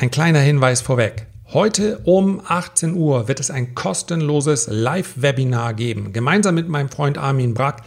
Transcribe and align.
Ein 0.00 0.12
kleiner 0.12 0.38
Hinweis 0.38 0.80
vorweg. 0.80 1.26
Heute 1.52 1.98
um 2.04 2.40
18 2.46 2.94
Uhr 2.94 3.26
wird 3.26 3.40
es 3.40 3.50
ein 3.50 3.74
kostenloses 3.74 4.68
Live-Webinar 4.70 5.74
geben. 5.74 6.12
Gemeinsam 6.12 6.54
mit 6.54 6.68
meinem 6.68 6.88
Freund 6.88 7.18
Armin 7.18 7.52
Brack 7.52 7.82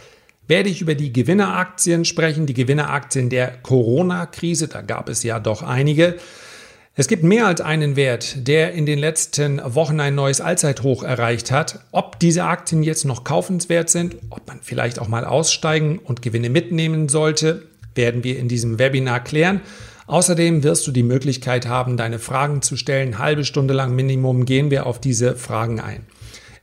werde 0.46 0.68
ich 0.68 0.82
über 0.82 0.94
die 0.94 1.14
Gewinneraktien 1.14 2.04
sprechen, 2.04 2.44
die 2.44 2.52
Gewinneraktien 2.52 3.30
der 3.30 3.48
Corona-Krise. 3.62 4.68
Da 4.68 4.82
gab 4.82 5.08
es 5.08 5.22
ja 5.22 5.40
doch 5.40 5.62
einige. 5.62 6.16
Es 6.96 7.08
gibt 7.08 7.22
mehr 7.22 7.46
als 7.46 7.62
einen 7.62 7.96
Wert, 7.96 8.46
der 8.46 8.74
in 8.74 8.84
den 8.84 8.98
letzten 8.98 9.62
Wochen 9.64 9.98
ein 9.98 10.14
neues 10.14 10.42
Allzeithoch 10.42 11.04
erreicht 11.04 11.50
hat. 11.50 11.80
Ob 11.92 12.20
diese 12.20 12.44
Aktien 12.44 12.82
jetzt 12.82 13.06
noch 13.06 13.24
kaufenswert 13.24 13.88
sind, 13.88 14.16
ob 14.28 14.46
man 14.46 14.58
vielleicht 14.60 14.98
auch 14.98 15.08
mal 15.08 15.24
aussteigen 15.24 15.98
und 15.98 16.20
Gewinne 16.20 16.50
mitnehmen 16.50 17.08
sollte, 17.08 17.62
werden 17.94 18.22
wir 18.22 18.38
in 18.38 18.48
diesem 18.48 18.78
Webinar 18.78 19.24
klären. 19.24 19.62
Außerdem 20.12 20.62
wirst 20.62 20.86
du 20.86 20.92
die 20.92 21.04
Möglichkeit 21.04 21.66
haben, 21.66 21.96
deine 21.96 22.18
Fragen 22.18 22.60
zu 22.60 22.76
stellen. 22.76 23.18
Halbe 23.18 23.46
Stunde 23.46 23.72
lang 23.72 23.94
Minimum 23.94 24.44
gehen 24.44 24.70
wir 24.70 24.84
auf 24.84 25.00
diese 25.00 25.36
Fragen 25.36 25.80
ein. 25.80 26.04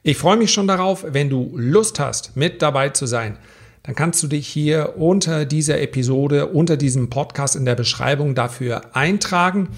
Ich 0.03 0.17
freue 0.17 0.37
mich 0.37 0.53
schon 0.53 0.67
darauf, 0.67 1.03
wenn 1.09 1.31
du 1.31 1.53
Lust 1.55 1.99
hast, 1.99 2.37
mit 2.37 2.61
dabei 2.61 2.89
zu 2.89 3.07
sein. 3.07 3.39
Dann 3.81 3.95
kannst 3.95 4.21
du 4.21 4.27
dich 4.27 4.47
hier 4.47 4.97
unter 4.97 5.45
dieser 5.45 5.81
Episode, 5.81 6.45
unter 6.45 6.77
diesem 6.77 7.09
Podcast 7.09 7.55
in 7.55 7.65
der 7.65 7.73
Beschreibung 7.73 8.35
dafür 8.35 8.95
eintragen. 8.95 9.69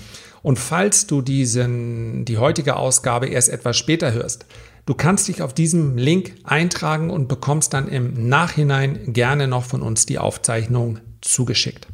Und 0.44 0.60
falls 0.60 1.08
du 1.08 1.22
diesen, 1.22 2.26
die 2.26 2.40
heutige 2.40 2.76
Ausgabe 2.76 3.28
erst 3.28 3.48
etwas 3.48 3.78
später 3.78 4.12
hörst, 4.12 4.48
du 4.86 4.96
kannst 4.96 5.30
dich 5.30 5.42
auf 5.42 5.54
diesem 5.54 5.96
Link 5.96 6.34
eintragen 6.44 7.10
und 7.10 7.30
bekommst 7.30 7.74
dann 7.74 7.88
im 7.88 8.28
Nachhinein 8.28 9.14
gerne 9.14 9.48
noch 9.48 9.64
von 9.64 9.82
uns 9.82 10.06
die 10.06 10.20
Aufzeichnung 10.20 11.00
zugeschickt. 11.22 11.88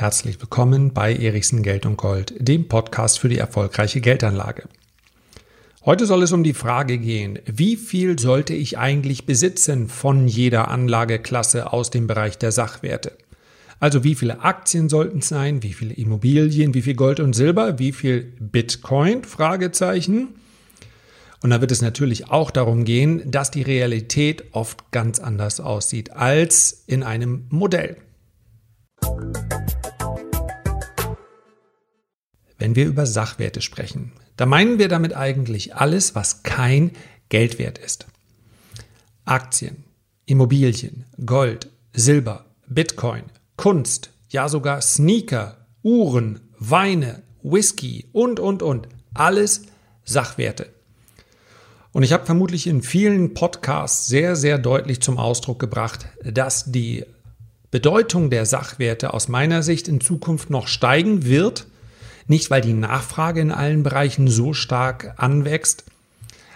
Herzlich 0.00 0.40
willkommen 0.40 0.94
bei 0.94 1.14
Erichsen 1.14 1.62
Geld 1.62 1.84
und 1.84 1.98
Gold, 1.98 2.32
dem 2.38 2.68
Podcast 2.68 3.18
für 3.18 3.28
die 3.28 3.36
erfolgreiche 3.36 4.00
Geldanlage. 4.00 4.62
Heute 5.84 6.06
soll 6.06 6.22
es 6.22 6.32
um 6.32 6.42
die 6.42 6.54
Frage 6.54 6.96
gehen, 6.96 7.38
wie 7.44 7.76
viel 7.76 8.18
sollte 8.18 8.54
ich 8.54 8.78
eigentlich 8.78 9.26
besitzen 9.26 9.88
von 9.88 10.26
jeder 10.26 10.68
Anlageklasse 10.68 11.70
aus 11.70 11.90
dem 11.90 12.06
Bereich 12.06 12.38
der 12.38 12.50
Sachwerte? 12.50 13.12
Also 13.78 14.02
wie 14.02 14.14
viele 14.14 14.40
Aktien 14.40 14.88
sollten 14.88 15.18
es 15.18 15.28
sein, 15.28 15.62
wie 15.62 15.74
viele 15.74 15.92
Immobilien, 15.92 16.72
wie 16.72 16.80
viel 16.80 16.94
Gold 16.94 17.20
und 17.20 17.34
Silber, 17.34 17.78
wie 17.78 17.92
viel 17.92 18.22
Bitcoin? 18.40 19.22
Fragezeichen. 19.24 20.28
Und 21.42 21.50
da 21.50 21.60
wird 21.60 21.72
es 21.72 21.82
natürlich 21.82 22.30
auch 22.30 22.50
darum 22.50 22.86
gehen, 22.86 23.30
dass 23.30 23.50
die 23.50 23.60
Realität 23.60 24.44
oft 24.52 24.92
ganz 24.92 25.18
anders 25.18 25.60
aussieht 25.60 26.12
als 26.12 26.84
in 26.86 27.02
einem 27.02 27.44
Modell. 27.50 27.98
Wenn 32.60 32.76
wir 32.76 32.86
über 32.86 33.06
Sachwerte 33.06 33.62
sprechen, 33.62 34.12
da 34.36 34.44
meinen 34.44 34.78
wir 34.78 34.88
damit 34.88 35.16
eigentlich 35.16 35.74
alles, 35.74 36.14
was 36.14 36.42
kein 36.42 36.90
Geldwert 37.30 37.78
ist. 37.78 38.06
Aktien, 39.24 39.84
Immobilien, 40.26 41.06
Gold, 41.24 41.70
Silber, 41.94 42.44
Bitcoin, 42.68 43.22
Kunst, 43.56 44.10
ja 44.28 44.48
sogar 44.50 44.82
Sneaker, 44.82 45.66
Uhren, 45.82 46.40
Weine, 46.58 47.22
Whisky 47.42 48.10
und, 48.12 48.38
und, 48.38 48.62
und. 48.62 48.88
Alles 49.14 49.62
Sachwerte. 50.04 50.66
Und 51.92 52.02
ich 52.02 52.12
habe 52.12 52.26
vermutlich 52.26 52.66
in 52.66 52.82
vielen 52.82 53.32
Podcasts 53.32 54.06
sehr, 54.06 54.36
sehr 54.36 54.58
deutlich 54.58 55.00
zum 55.00 55.16
Ausdruck 55.16 55.58
gebracht, 55.58 56.08
dass 56.22 56.70
die 56.70 57.06
Bedeutung 57.70 58.28
der 58.28 58.44
Sachwerte 58.44 59.14
aus 59.14 59.28
meiner 59.28 59.62
Sicht 59.62 59.88
in 59.88 60.02
Zukunft 60.02 60.50
noch 60.50 60.68
steigen 60.68 61.24
wird 61.24 61.66
nicht, 62.30 62.50
weil 62.50 62.62
die 62.62 62.72
Nachfrage 62.72 63.40
in 63.40 63.50
allen 63.50 63.82
Bereichen 63.82 64.28
so 64.28 64.54
stark 64.54 65.14
anwächst, 65.16 65.84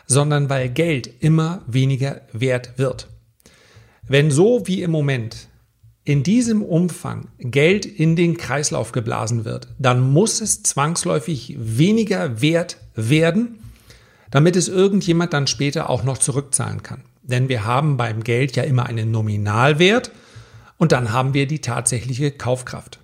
sondern 0.06 0.48
weil 0.48 0.68
Geld 0.68 1.10
immer 1.20 1.62
weniger 1.66 2.22
wert 2.32 2.78
wird. 2.78 3.08
Wenn 4.06 4.30
so 4.30 4.66
wie 4.66 4.82
im 4.82 4.90
Moment 4.90 5.48
in 6.04 6.22
diesem 6.22 6.62
Umfang 6.62 7.28
Geld 7.38 7.86
in 7.86 8.14
den 8.14 8.36
Kreislauf 8.36 8.92
geblasen 8.92 9.44
wird, 9.44 9.68
dann 9.78 10.12
muss 10.12 10.40
es 10.40 10.62
zwangsläufig 10.62 11.56
weniger 11.58 12.40
wert 12.40 12.76
werden, 12.94 13.58
damit 14.30 14.56
es 14.56 14.68
irgendjemand 14.68 15.32
dann 15.32 15.46
später 15.46 15.90
auch 15.90 16.04
noch 16.04 16.18
zurückzahlen 16.18 16.82
kann. 16.82 17.02
Denn 17.22 17.48
wir 17.48 17.64
haben 17.64 17.96
beim 17.96 18.22
Geld 18.22 18.54
ja 18.54 18.62
immer 18.62 18.86
einen 18.86 19.10
Nominalwert 19.10 20.12
und 20.76 20.92
dann 20.92 21.12
haben 21.12 21.34
wir 21.34 21.46
die 21.46 21.60
tatsächliche 21.60 22.30
Kaufkraft. 22.30 23.00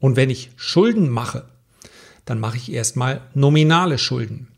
Und 0.00 0.16
wenn 0.16 0.30
ich 0.30 0.50
Schulden 0.56 1.08
mache, 1.08 1.44
dann 2.24 2.38
mache 2.40 2.56
ich 2.56 2.72
erstmal 2.72 3.20
nominale 3.34 3.98
Schulden. 3.98 4.48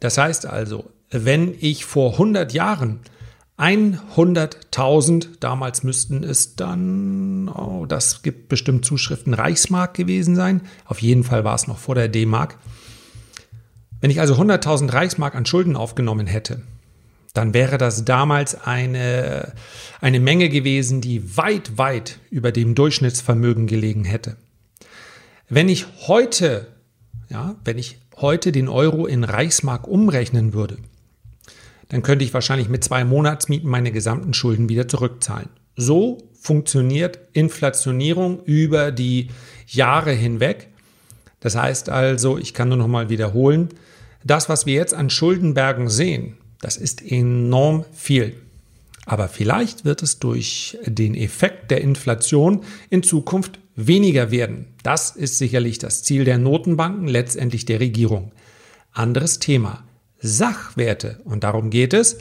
Das 0.00 0.18
heißt 0.18 0.46
also, 0.46 0.90
wenn 1.10 1.54
ich 1.58 1.84
vor 1.84 2.12
100 2.12 2.52
Jahren 2.52 3.00
100.000, 3.58 5.40
damals 5.40 5.82
müssten 5.82 6.22
es 6.22 6.54
dann, 6.54 7.48
oh, 7.48 7.86
das 7.86 8.22
gibt 8.22 8.48
bestimmt 8.48 8.84
Zuschriften, 8.84 9.34
Reichsmark 9.34 9.94
gewesen 9.94 10.36
sein. 10.36 10.62
Auf 10.84 11.02
jeden 11.02 11.24
Fall 11.24 11.42
war 11.42 11.56
es 11.56 11.66
noch 11.66 11.78
vor 11.78 11.96
der 11.96 12.08
D-Mark. 12.08 12.56
Wenn 14.00 14.12
ich 14.12 14.20
also 14.20 14.34
100.000 14.34 14.92
Reichsmark 14.92 15.34
an 15.34 15.44
Schulden 15.44 15.74
aufgenommen 15.74 16.28
hätte, 16.28 16.62
dann 17.34 17.52
wäre 17.52 17.78
das 17.78 18.04
damals 18.04 18.60
eine, 18.64 19.52
eine 20.00 20.20
Menge 20.20 20.48
gewesen, 20.48 21.00
die 21.00 21.36
weit, 21.36 21.78
weit 21.78 22.20
über 22.30 22.52
dem 22.52 22.76
Durchschnittsvermögen 22.76 23.66
gelegen 23.66 24.04
hätte. 24.04 24.36
Wenn 25.48 25.68
ich 25.68 25.86
heute 26.06 26.68
ja, 27.28 27.56
wenn 27.64 27.78
ich 27.78 27.98
heute 28.16 28.52
den 28.52 28.68
Euro 28.68 29.06
in 29.06 29.24
Reichsmark 29.24 29.86
umrechnen 29.86 30.52
würde, 30.52 30.78
dann 31.88 32.02
könnte 32.02 32.24
ich 32.24 32.34
wahrscheinlich 32.34 32.68
mit 32.68 32.84
zwei 32.84 33.04
Monatsmieten 33.04 33.70
meine 33.70 33.92
gesamten 33.92 34.34
Schulden 34.34 34.68
wieder 34.68 34.88
zurückzahlen. 34.88 35.48
So 35.76 36.18
funktioniert 36.40 37.18
Inflationierung 37.32 38.42
über 38.44 38.90
die 38.90 39.30
Jahre 39.66 40.12
hinweg. 40.12 40.68
Das 41.40 41.56
heißt 41.56 41.88
also, 41.88 42.38
ich 42.38 42.54
kann 42.54 42.68
nur 42.68 42.78
noch 42.78 42.88
mal 42.88 43.08
wiederholen, 43.08 43.68
das, 44.24 44.48
was 44.48 44.66
wir 44.66 44.74
jetzt 44.74 44.94
an 44.94 45.10
Schuldenbergen 45.10 45.88
sehen, 45.88 46.36
das 46.60 46.76
ist 46.76 47.02
enorm 47.02 47.84
viel. 47.92 48.34
Aber 49.08 49.28
vielleicht 49.28 49.86
wird 49.86 50.02
es 50.02 50.18
durch 50.18 50.76
den 50.84 51.14
Effekt 51.14 51.70
der 51.70 51.80
Inflation 51.80 52.60
in 52.90 53.02
Zukunft 53.02 53.58
weniger 53.74 54.30
werden. 54.30 54.66
Das 54.82 55.16
ist 55.16 55.38
sicherlich 55.38 55.78
das 55.78 56.02
Ziel 56.02 56.24
der 56.24 56.36
Notenbanken, 56.36 57.08
letztendlich 57.08 57.64
der 57.64 57.80
Regierung. 57.80 58.32
Anderes 58.92 59.38
Thema. 59.38 59.82
Sachwerte, 60.18 61.22
und 61.24 61.42
darum 61.42 61.70
geht 61.70 61.94
es, 61.94 62.18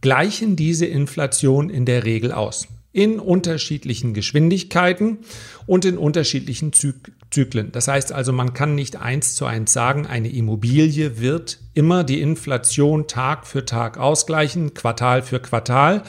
gleichen 0.00 0.56
diese 0.56 0.86
Inflation 0.86 1.68
in 1.68 1.84
der 1.84 2.04
Regel 2.04 2.32
aus. 2.32 2.66
In 2.96 3.20
unterschiedlichen 3.20 4.14
Geschwindigkeiten 4.14 5.18
und 5.66 5.84
in 5.84 5.98
unterschiedlichen 5.98 6.72
Zyklen. 6.72 7.70
Das 7.70 7.88
heißt 7.88 8.10
also, 8.10 8.32
man 8.32 8.54
kann 8.54 8.74
nicht 8.74 8.96
eins 8.96 9.34
zu 9.34 9.44
eins 9.44 9.74
sagen, 9.74 10.06
eine 10.06 10.30
Immobilie 10.30 11.20
wird 11.20 11.58
immer 11.74 12.04
die 12.04 12.22
Inflation 12.22 13.06
Tag 13.06 13.46
für 13.46 13.66
Tag 13.66 13.98
ausgleichen, 13.98 14.72
Quartal 14.72 15.20
für 15.20 15.40
Quartal. 15.40 16.04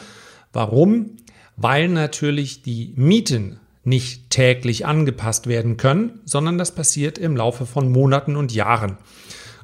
Warum? 0.54 1.18
Weil 1.58 1.90
natürlich 1.90 2.62
die 2.62 2.94
Mieten 2.96 3.60
nicht 3.84 4.30
täglich 4.30 4.86
angepasst 4.86 5.48
werden 5.48 5.76
können, 5.76 6.22
sondern 6.24 6.58
das 6.58 6.74
passiert 6.74 7.18
im 7.18 7.36
Laufe 7.36 7.66
von 7.66 7.92
Monaten 7.92 8.38
und 8.38 8.54
Jahren. 8.54 8.98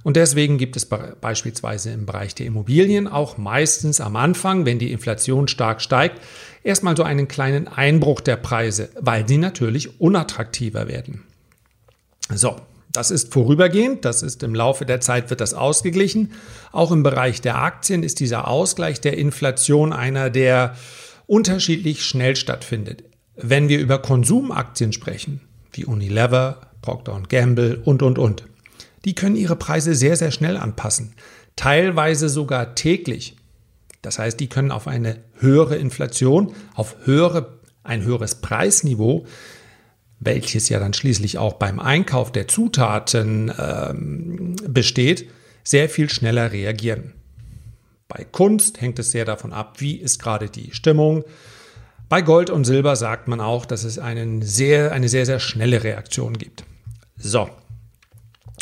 Und 0.04 0.18
deswegen 0.18 0.58
gibt 0.58 0.76
es 0.76 0.86
beispielsweise 0.86 1.92
im 1.92 2.06
Bereich 2.06 2.36
der 2.36 2.46
Immobilien 2.46 3.08
auch 3.08 3.38
meistens 3.38 4.02
am 4.02 4.18
Anfang, 4.18 4.66
wenn 4.66 4.78
die 4.78 4.92
Inflation 4.92 5.48
stark 5.48 5.82
steigt, 5.82 6.22
erstmal 6.64 6.98
so 6.98 7.04
einen 7.04 7.28
kleinen 7.28 7.68
Einbruch 7.68 8.22
der 8.22 8.38
Preise, 8.38 8.90
weil 9.00 9.28
sie 9.28 9.38
natürlich 9.38 10.00
unattraktiver 10.00 10.88
werden. 10.88 11.24
So, 12.34 12.56
das 12.92 13.10
ist 13.10 13.34
vorübergehend, 13.34 14.06
das 14.06 14.22
ist 14.22 14.44
im 14.44 14.54
Laufe 14.54 14.86
der 14.86 15.02
Zeit 15.02 15.30
wird 15.30 15.42
das 15.42 15.54
ausgeglichen. 15.54 16.34
Auch 16.72 16.92
im 16.92 17.02
Bereich 17.04 17.42
der 17.42 17.62
Aktien 17.62 18.04
ist 18.04 18.20
dieser 18.20 18.48
Ausgleich 18.48 19.02
der 19.02 19.18
Inflation 19.18 19.92
einer, 19.94 20.30
der 20.30 20.76
unterschiedlich 21.26 22.06
schnell 22.06 22.36
stattfindet. 22.36 23.04
Wenn 23.36 23.68
wir 23.68 23.80
über 23.80 24.00
Konsumaktien 24.00 24.94
sprechen, 24.94 25.42
wie 25.72 25.86
Unilever, 25.86 26.62
Procter 26.82 27.20
Gamble 27.28 27.82
und, 27.84 28.04
und, 28.04 28.20
und, 28.20 28.44
die 29.06 29.16
können 29.16 29.36
ihre 29.36 29.56
Preise 29.56 29.96
sehr, 29.96 30.16
sehr 30.16 30.32
schnell 30.32 30.56
anpassen. 30.56 31.16
Teilweise 31.56 32.30
sogar 32.30 32.76
täglich. 32.76 33.36
Das 34.04 34.20
heißt, 34.20 34.40
die 34.40 34.48
können 34.48 34.70
auf 34.70 34.88
eine 34.88 35.18
höhere 35.40 35.78
Inflation, 35.78 36.54
auf 36.76 36.96
höhere, 37.06 37.60
ein 37.84 38.04
höheres 38.04 38.36
Preisniveau, 38.36 39.26
welches 40.20 40.70
ja 40.70 40.80
dann 40.80 40.94
schließlich 40.94 41.40
auch 41.40 41.54
beim 41.54 41.80
Einkauf 41.80 42.32
der 42.32 42.48
Zutaten 42.48 43.52
ähm, 43.58 44.56
besteht, 44.68 45.28
sehr 45.64 45.90
viel 45.90 46.10
schneller 46.10 46.52
reagieren. 46.52 47.14
Bei 48.08 48.26
Kunst 48.26 48.82
hängt 48.82 49.00
es 49.00 49.12
sehr 49.12 49.26
davon 49.26 49.54
ab, 49.54 49.80
wie 49.80 49.96
ist 49.96 50.22
gerade 50.22 50.50
die 50.50 50.72
Stimmung, 50.74 51.24
Bei 52.10 52.22
Gold 52.22 52.52
und 52.52 52.66
Silber 52.66 52.96
sagt 52.96 53.28
man 53.28 53.40
auch, 53.40 53.66
dass 53.66 53.84
es 53.84 53.98
einen 53.98 54.44
sehr, 54.44 54.92
eine 54.92 55.10
sehr, 55.10 55.26
sehr 55.26 55.40
schnelle 55.40 55.84
Reaktion 55.84 56.38
gibt. 56.38 56.64
So. 57.18 57.50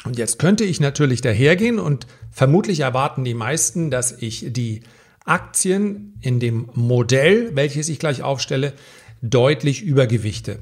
Und 0.06 0.18
jetzt 0.18 0.40
könnte 0.40 0.64
ich 0.64 0.80
natürlich 0.80 1.20
dahergehen 1.20 1.78
und 1.78 2.08
vermutlich 2.32 2.80
erwarten 2.80 3.26
die 3.26 3.34
meisten, 3.34 3.92
dass 3.92 4.14
ich 4.14 4.46
die 4.54 4.84
Aktien 5.26 6.18
in 6.22 6.40
dem 6.40 6.70
Modell, 6.74 7.56
welches 7.56 7.90
ich 7.90 8.00
gleich 8.00 8.24
aufstelle, 8.24 8.74
deutlich 9.22 9.84
übergewichte. 9.84 10.60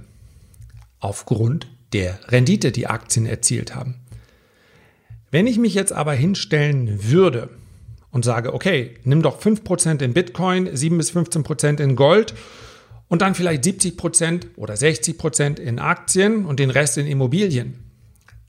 Aufgrund 0.99 1.67
der 1.93 2.19
Rendite, 2.27 2.71
die 2.71 2.87
Aktien 2.87 3.25
erzielt 3.25 3.73
haben. 3.73 3.95
Wenn 5.31 5.47
ich 5.47 5.57
mich 5.57 5.73
jetzt 5.73 5.93
aber 5.93 6.13
hinstellen 6.13 7.11
würde 7.11 7.49
und 8.11 8.25
sage, 8.25 8.53
okay, 8.53 8.95
nimm 9.03 9.21
doch 9.21 9.39
5% 9.39 10.01
in 10.01 10.13
Bitcoin, 10.13 10.75
7 10.75 10.97
bis 10.97 11.11
15% 11.11 11.79
in 11.79 11.95
Gold 11.95 12.33
und 13.07 13.21
dann 13.21 13.35
vielleicht 13.35 13.63
70% 13.63 14.55
oder 14.55 14.73
60% 14.73 15.59
in 15.59 15.79
Aktien 15.79 16.45
und 16.45 16.59
den 16.59 16.69
Rest 16.69 16.97
in 16.97 17.07
Immobilien, 17.07 17.85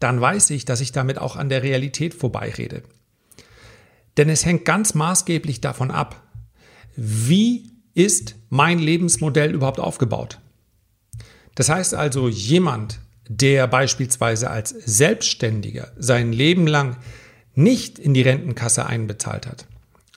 dann 0.01 0.21
weiß 0.21 0.51
ich, 0.51 0.65
dass 0.65 0.81
ich 0.81 0.93
damit 0.93 1.19
auch 1.19 1.37
an 1.37 1.51
der 1.51 1.63
Realität 1.63 2.15
vorbeirede. 2.15 2.83
Denn 4.17 4.29
es 4.29 4.45
hängt 4.45 4.65
ganz 4.65 4.95
maßgeblich 4.95 5.61
davon 5.61 5.91
ab, 5.91 6.23
wie 6.97 7.71
ist 7.95 8.37
mein 8.49 8.79
Lebensmodell 8.79 9.55
überhaupt 9.55 9.81
aufgebaut. 9.81 10.39
Das 11.55 11.69
heißt 11.69 11.95
also, 11.95 12.29
jemand, 12.29 13.01
der 13.29 13.67
beispielsweise 13.67 14.51
als 14.51 14.71
Selbstständiger 14.71 15.93
sein 15.97 16.33
Leben 16.33 16.67
lang 16.67 16.97
nicht 17.55 17.99
in 17.99 18.15
die 18.15 18.23
Rentenkasse 18.23 18.87
einbezahlt 18.87 19.47
hat, 19.47 19.67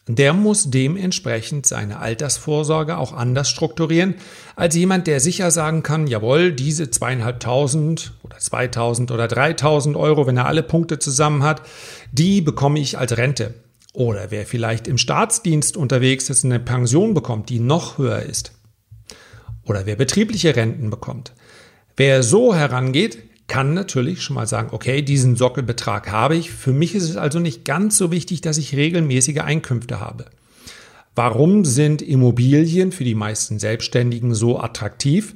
der 0.08 0.34
muss 0.34 0.70
dementsprechend 0.70 1.66
seine 1.66 2.00
Altersvorsorge 2.00 2.98
auch 2.98 3.14
anders 3.14 3.50
strukturieren 3.50 4.16
als 4.56 4.76
jemand, 4.76 5.08
der 5.08 5.22
sicher 5.22 5.50
sagen 5.50 5.82
kann, 5.82 6.08
jawohl, 6.08 6.52
diese 6.52 6.90
zweieinhalbtausend 6.90 8.14
oder 8.22 8.38
zweitausend 8.38 9.12
oder 9.12 9.30
dreitausend 9.30 9.96
Euro, 9.96 10.28
wenn 10.28 10.36
er 10.36 10.48
alle 10.48 10.64
Punkte 10.64 11.00
zusammen 11.00 11.44
hat, 11.44 11.62
die 12.12 12.42
bekomme 12.42 12.80
ich 12.80 12.98
als 12.98 13.16
Rente. 13.16 13.54
Oder 13.94 14.32
wer 14.32 14.46
vielleicht 14.48 14.88
im 14.88 14.98
Staatsdienst 14.98 15.78
unterwegs 15.78 16.30
ist, 16.30 16.44
eine 16.44 16.60
Pension 16.60 17.14
bekommt, 17.14 17.50
die 17.50 17.60
noch 17.60 18.00
höher 18.00 18.24
ist. 18.24 18.54
Oder 19.66 19.86
wer 19.86 19.96
betriebliche 19.96 20.56
Renten 20.56 20.90
bekommt. 20.90 21.34
Wer 21.96 22.24
so 22.24 22.56
herangeht, 22.56 23.20
kann 23.48 23.76
natürlich 23.76 24.24
schon 24.24 24.36
mal 24.36 24.48
sagen, 24.48 24.70
okay, 24.72 25.04
diesen 25.04 25.36
Sockelbetrag 25.36 26.12
habe 26.12 26.36
ich. 26.36 26.50
Für 26.50 26.74
mich 26.74 26.96
ist 26.96 27.04
es 27.04 27.18
also 27.18 27.40
nicht 27.40 27.66
ganz 27.66 27.98
so 27.98 28.12
wichtig, 28.12 28.42
dass 28.42 28.58
ich 28.58 28.76
regelmäßige 28.76 29.40
Einkünfte 29.40 30.00
habe. 30.00 30.26
Warum 31.14 31.64
sind 31.64 32.02
Immobilien 32.02 32.92
für 32.92 33.04
die 33.04 33.14
meisten 33.14 33.60
Selbstständigen 33.60 34.34
so 34.34 34.60
attraktiv? 34.60 35.36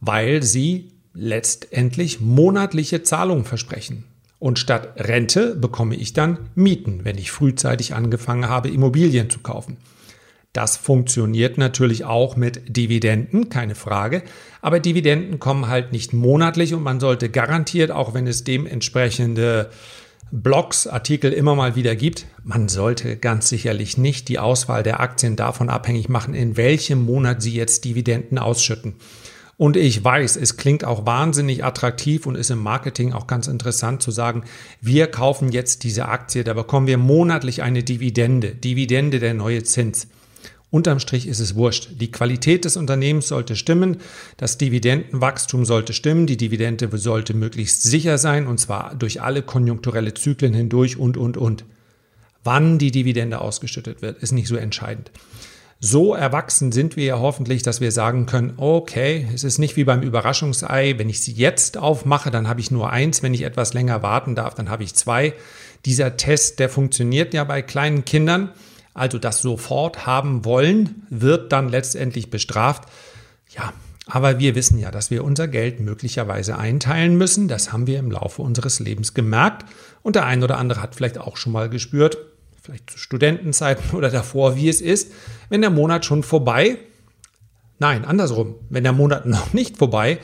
Weil 0.00 0.42
sie 0.42 0.88
letztendlich 1.12 2.20
monatliche 2.20 3.02
Zahlungen 3.02 3.44
versprechen. 3.44 4.04
Und 4.42 4.58
statt 4.58 4.94
Rente 4.96 5.54
bekomme 5.54 5.94
ich 5.94 6.14
dann 6.14 6.50
Mieten, 6.56 7.04
wenn 7.04 7.16
ich 7.16 7.30
frühzeitig 7.30 7.94
angefangen 7.94 8.48
habe, 8.48 8.70
Immobilien 8.70 9.30
zu 9.30 9.38
kaufen. 9.38 9.76
Das 10.52 10.76
funktioniert 10.76 11.58
natürlich 11.58 12.04
auch 12.04 12.34
mit 12.34 12.76
Dividenden, 12.76 13.50
keine 13.50 13.76
Frage. 13.76 14.24
Aber 14.60 14.80
Dividenden 14.80 15.38
kommen 15.38 15.68
halt 15.68 15.92
nicht 15.92 16.12
monatlich 16.12 16.74
und 16.74 16.82
man 16.82 16.98
sollte 16.98 17.28
garantiert, 17.28 17.92
auch 17.92 18.14
wenn 18.14 18.26
es 18.26 18.42
dementsprechende 18.42 19.70
Blogs, 20.32 20.88
Artikel 20.88 21.32
immer 21.32 21.54
mal 21.54 21.76
wieder 21.76 21.94
gibt, 21.94 22.26
man 22.42 22.68
sollte 22.68 23.16
ganz 23.18 23.48
sicherlich 23.48 23.96
nicht 23.96 24.28
die 24.28 24.40
Auswahl 24.40 24.82
der 24.82 24.98
Aktien 24.98 25.36
davon 25.36 25.68
abhängig 25.68 26.08
machen, 26.08 26.34
in 26.34 26.56
welchem 26.56 27.04
Monat 27.04 27.42
sie 27.42 27.54
jetzt 27.54 27.84
Dividenden 27.84 28.38
ausschütten. 28.38 28.94
Und 29.56 29.76
ich 29.76 30.02
weiß, 30.02 30.36
es 30.36 30.56
klingt 30.56 30.84
auch 30.84 31.06
wahnsinnig 31.06 31.64
attraktiv 31.64 32.26
und 32.26 32.36
ist 32.36 32.50
im 32.50 32.58
Marketing 32.58 33.12
auch 33.12 33.26
ganz 33.26 33.46
interessant 33.46 34.02
zu 34.02 34.10
sagen, 34.10 34.44
wir 34.80 35.06
kaufen 35.08 35.52
jetzt 35.52 35.84
diese 35.84 36.08
Aktie, 36.08 36.42
da 36.42 36.54
bekommen 36.54 36.86
wir 36.86 36.98
monatlich 36.98 37.62
eine 37.62 37.82
Dividende, 37.82 38.54
Dividende 38.54 39.18
der 39.18 39.34
neue 39.34 39.62
Zins. 39.62 40.08
Unterm 40.70 41.00
Strich 41.00 41.28
ist 41.28 41.38
es 41.38 41.54
wurscht. 41.54 41.90
Die 42.00 42.10
Qualität 42.10 42.64
des 42.64 42.78
Unternehmens 42.78 43.28
sollte 43.28 43.56
stimmen, 43.56 43.98
das 44.38 44.56
Dividendenwachstum 44.56 45.66
sollte 45.66 45.92
stimmen, 45.92 46.26
die 46.26 46.38
Dividende 46.38 46.88
sollte 46.96 47.34
möglichst 47.34 47.82
sicher 47.82 48.16
sein 48.16 48.46
und 48.46 48.58
zwar 48.58 48.94
durch 48.94 49.20
alle 49.20 49.42
konjunkturelle 49.42 50.14
Zyklen 50.14 50.54
hindurch 50.54 50.96
und, 50.96 51.18
und, 51.18 51.36
und. 51.36 51.66
Wann 52.42 52.78
die 52.78 52.90
Dividende 52.90 53.42
ausgeschüttet 53.42 54.00
wird, 54.00 54.22
ist 54.22 54.32
nicht 54.32 54.48
so 54.48 54.56
entscheidend. 54.56 55.10
So 55.84 56.14
erwachsen 56.14 56.70
sind 56.70 56.96
wir 56.96 57.04
ja 57.04 57.18
hoffentlich, 57.18 57.64
dass 57.64 57.80
wir 57.80 57.90
sagen 57.90 58.26
können, 58.26 58.54
okay, 58.56 59.28
es 59.34 59.42
ist 59.42 59.58
nicht 59.58 59.76
wie 59.76 59.82
beim 59.82 60.00
Überraschungsei, 60.02 60.94
wenn 60.96 61.08
ich 61.08 61.20
sie 61.20 61.32
jetzt 61.32 61.76
aufmache, 61.76 62.30
dann 62.30 62.48
habe 62.48 62.60
ich 62.60 62.70
nur 62.70 62.90
eins, 62.90 63.22
wenn 63.22 63.34
ich 63.34 63.42
etwas 63.42 63.74
länger 63.74 64.00
warten 64.00 64.36
darf, 64.36 64.54
dann 64.54 64.70
habe 64.70 64.84
ich 64.84 64.94
zwei. 64.94 65.34
Dieser 65.84 66.16
Test, 66.16 66.60
der 66.60 66.68
funktioniert 66.68 67.34
ja 67.34 67.42
bei 67.42 67.62
kleinen 67.62 68.04
Kindern 68.04 68.52
also 68.94 69.18
das 69.18 69.40
sofort 69.40 70.06
haben 70.06 70.44
wollen, 70.44 71.06
wird 71.08 71.52
dann 71.52 71.68
letztendlich 71.68 72.30
bestraft. 72.30 72.84
Ja, 73.48 73.72
aber 74.06 74.38
wir 74.38 74.54
wissen 74.54 74.78
ja, 74.78 74.90
dass 74.90 75.10
wir 75.10 75.24
unser 75.24 75.48
Geld 75.48 75.80
möglicherweise 75.80 76.58
einteilen 76.58 77.16
müssen. 77.16 77.48
Das 77.48 77.72
haben 77.72 77.86
wir 77.86 77.98
im 77.98 78.10
Laufe 78.10 78.42
unseres 78.42 78.80
Lebens 78.80 79.14
gemerkt. 79.14 79.64
Und 80.02 80.16
der 80.16 80.26
ein 80.26 80.42
oder 80.42 80.58
andere 80.58 80.82
hat 80.82 80.94
vielleicht 80.94 81.18
auch 81.18 81.36
schon 81.36 81.52
mal 81.52 81.70
gespürt, 81.70 82.18
vielleicht 82.62 82.90
zu 82.90 82.98
Studentenzeiten 82.98 83.90
oder 83.96 84.10
davor, 84.10 84.56
wie 84.56 84.68
es 84.68 84.80
ist, 84.80 85.12
wenn 85.48 85.60
der 85.60 85.70
Monat 85.70 86.04
schon 86.04 86.22
vorbei, 86.22 86.78
nein, 87.78 88.04
andersrum, 88.04 88.54
wenn 88.70 88.84
der 88.84 88.92
Monat 88.92 89.26
noch 89.26 89.52
nicht 89.52 89.76
vorbei, 89.76 90.18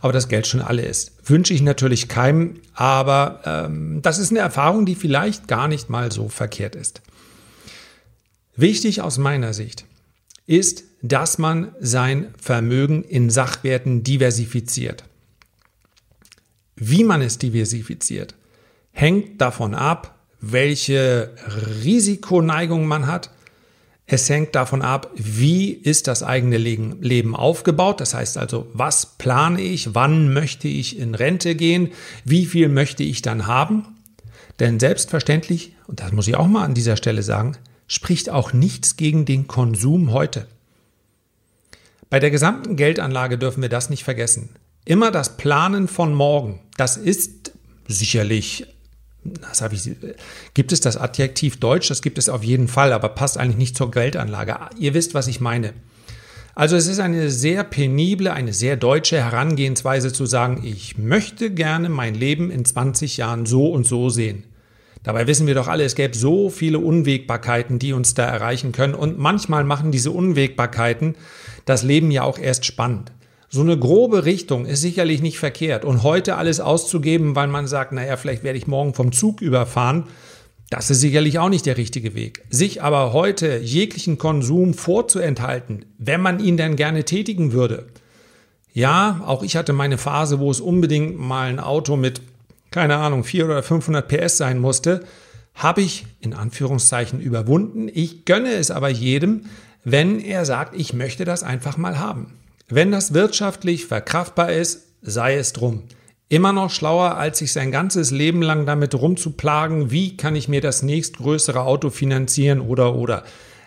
aber 0.00 0.12
das 0.12 0.28
Geld 0.28 0.46
schon 0.46 0.62
alle 0.62 0.82
ist. 0.82 1.12
Wünsche 1.28 1.52
ich 1.52 1.60
natürlich 1.60 2.08
keinem, 2.08 2.60
aber 2.74 3.42
ähm, 3.44 4.00
das 4.02 4.18
ist 4.18 4.30
eine 4.30 4.40
Erfahrung, 4.40 4.86
die 4.86 4.94
vielleicht 4.94 5.46
gar 5.46 5.68
nicht 5.68 5.90
mal 5.90 6.10
so 6.10 6.28
verkehrt 6.28 6.74
ist. 6.74 7.02
Wichtig 8.56 9.02
aus 9.02 9.18
meiner 9.18 9.52
Sicht 9.52 9.84
ist, 10.46 10.84
dass 11.02 11.38
man 11.38 11.74
sein 11.80 12.34
Vermögen 12.38 13.04
in 13.04 13.30
Sachwerten 13.30 14.02
diversifiziert. 14.02 15.04
Wie 16.76 17.04
man 17.04 17.20
es 17.20 17.38
diversifiziert, 17.38 18.34
hängt 18.92 19.40
davon 19.40 19.74
ab, 19.74 20.19
welche 20.40 21.30
Risikoneigung 21.84 22.86
man 22.86 23.06
hat. 23.06 23.30
Es 24.06 24.28
hängt 24.28 24.54
davon 24.54 24.82
ab, 24.82 25.10
wie 25.14 25.70
ist 25.70 26.08
das 26.08 26.22
eigene 26.22 26.56
Leben 26.56 27.36
aufgebaut. 27.36 28.00
Das 28.00 28.14
heißt 28.14 28.38
also, 28.38 28.66
was 28.72 29.16
plane 29.18 29.60
ich, 29.60 29.94
wann 29.94 30.32
möchte 30.32 30.66
ich 30.66 30.98
in 30.98 31.14
Rente 31.14 31.54
gehen, 31.54 31.90
wie 32.24 32.46
viel 32.46 32.68
möchte 32.68 33.04
ich 33.04 33.22
dann 33.22 33.46
haben. 33.46 33.86
Denn 34.58 34.80
selbstverständlich, 34.80 35.76
und 35.86 36.00
das 36.00 36.12
muss 36.12 36.28
ich 36.28 36.36
auch 36.36 36.48
mal 36.48 36.64
an 36.64 36.74
dieser 36.74 36.96
Stelle 36.96 37.22
sagen, 37.22 37.56
spricht 37.86 38.30
auch 38.30 38.52
nichts 38.52 38.96
gegen 38.96 39.24
den 39.24 39.46
Konsum 39.46 40.12
heute. 40.12 40.46
Bei 42.08 42.18
der 42.18 42.30
gesamten 42.30 42.76
Geldanlage 42.76 43.38
dürfen 43.38 43.62
wir 43.62 43.68
das 43.68 43.90
nicht 43.90 44.04
vergessen. 44.04 44.50
Immer 44.84 45.12
das 45.12 45.36
Planen 45.36 45.86
von 45.86 46.14
morgen, 46.14 46.60
das 46.76 46.96
ist 46.96 47.52
sicherlich, 47.86 48.66
das 49.24 49.60
habe 49.60 49.74
ich, 49.74 49.90
gibt 50.54 50.72
es 50.72 50.80
das 50.80 50.96
Adjektiv 50.96 51.58
Deutsch? 51.60 51.88
Das 51.88 52.02
gibt 52.02 52.18
es 52.18 52.28
auf 52.28 52.42
jeden 52.42 52.68
Fall, 52.68 52.92
aber 52.92 53.10
passt 53.10 53.36
eigentlich 53.36 53.58
nicht 53.58 53.76
zur 53.76 53.90
Geldanlage. 53.90 54.56
Ihr 54.78 54.94
wisst, 54.94 55.14
was 55.14 55.26
ich 55.26 55.40
meine. 55.40 55.74
Also 56.54 56.76
es 56.76 56.86
ist 56.86 56.98
eine 56.98 57.30
sehr 57.30 57.64
penible, 57.64 58.32
eine 58.32 58.52
sehr 58.52 58.76
deutsche 58.76 59.18
Herangehensweise 59.18 60.12
zu 60.12 60.26
sagen, 60.26 60.62
ich 60.64 60.98
möchte 60.98 61.50
gerne 61.50 61.88
mein 61.88 62.14
Leben 62.14 62.50
in 62.50 62.64
20 62.64 63.16
Jahren 63.18 63.46
so 63.46 63.70
und 63.70 63.86
so 63.86 64.08
sehen. 64.08 64.44
Dabei 65.02 65.26
wissen 65.26 65.46
wir 65.46 65.54
doch 65.54 65.68
alle, 65.68 65.84
es 65.84 65.94
gäbe 65.94 66.14
so 66.14 66.50
viele 66.50 66.78
Unwägbarkeiten, 66.78 67.78
die 67.78 67.92
uns 67.92 68.14
da 68.14 68.26
erreichen 68.26 68.72
können. 68.72 68.94
Und 68.94 69.18
manchmal 69.18 69.64
machen 69.64 69.92
diese 69.92 70.10
Unwägbarkeiten 70.10 71.14
das 71.64 71.82
Leben 71.82 72.10
ja 72.10 72.22
auch 72.22 72.38
erst 72.38 72.66
spannend. 72.66 73.12
So 73.50 73.60
eine 73.60 73.78
grobe 73.78 74.24
Richtung 74.24 74.64
ist 74.64 74.80
sicherlich 74.80 75.20
nicht 75.20 75.38
verkehrt. 75.38 75.84
Und 75.84 76.02
heute 76.02 76.36
alles 76.36 76.60
auszugeben, 76.60 77.36
weil 77.36 77.48
man 77.48 77.66
sagt, 77.66 77.92
naja, 77.92 78.16
vielleicht 78.16 78.44
werde 78.44 78.58
ich 78.58 78.66
morgen 78.66 78.94
vom 78.94 79.12
Zug 79.12 79.42
überfahren, 79.42 80.04
das 80.70 80.88
ist 80.88 81.00
sicherlich 81.00 81.38
auch 81.38 81.48
nicht 81.48 81.66
der 81.66 81.76
richtige 81.76 82.14
Weg. 82.14 82.44
Sich 82.48 82.80
aber 82.80 83.12
heute 83.12 83.58
jeglichen 83.58 84.18
Konsum 84.18 84.72
vorzuenthalten, 84.72 85.84
wenn 85.98 86.20
man 86.20 86.38
ihn 86.38 86.56
denn 86.56 86.76
gerne 86.76 87.04
tätigen 87.04 87.52
würde. 87.52 87.88
Ja, 88.72 89.20
auch 89.26 89.42
ich 89.42 89.56
hatte 89.56 89.72
meine 89.72 89.98
Phase, 89.98 90.38
wo 90.38 90.48
es 90.48 90.60
unbedingt 90.60 91.18
mal 91.18 91.48
ein 91.48 91.58
Auto 91.58 91.96
mit 91.96 92.22
keine 92.70 92.96
Ahnung, 92.96 93.24
400 93.24 93.58
oder 93.58 93.62
500 93.62 94.08
PS 94.08 94.36
sein 94.36 94.58
musste, 94.58 95.04
habe 95.54 95.82
ich 95.82 96.06
in 96.20 96.34
Anführungszeichen 96.34 97.20
überwunden. 97.20 97.88
Ich 97.92 98.24
gönne 98.24 98.52
es 98.52 98.70
aber 98.70 98.88
jedem, 98.88 99.46
wenn 99.84 100.20
er 100.20 100.44
sagt, 100.44 100.76
ich 100.76 100.92
möchte 100.92 101.24
das 101.24 101.42
einfach 101.42 101.76
mal 101.76 101.98
haben. 101.98 102.34
Wenn 102.70 102.92
das 102.92 103.14
wirtschaftlich 103.14 103.86
verkraftbar 103.86 104.52
ist, 104.52 104.86
sei 105.02 105.36
es 105.36 105.52
drum. 105.52 105.82
Immer 106.28 106.52
noch 106.52 106.70
schlauer, 106.70 107.16
als 107.16 107.38
sich 107.38 107.52
sein 107.52 107.72
ganzes 107.72 108.12
Leben 108.12 108.40
lang 108.40 108.64
damit 108.64 108.94
rumzuplagen, 108.94 109.90
wie 109.90 110.16
kann 110.16 110.36
ich 110.36 110.46
mir 110.46 110.60
das 110.60 110.84
nächstgrößere 110.84 111.62
Auto 111.62 111.90
finanzieren 111.90 112.60
oder 112.60 112.94
oder. 112.94 113.24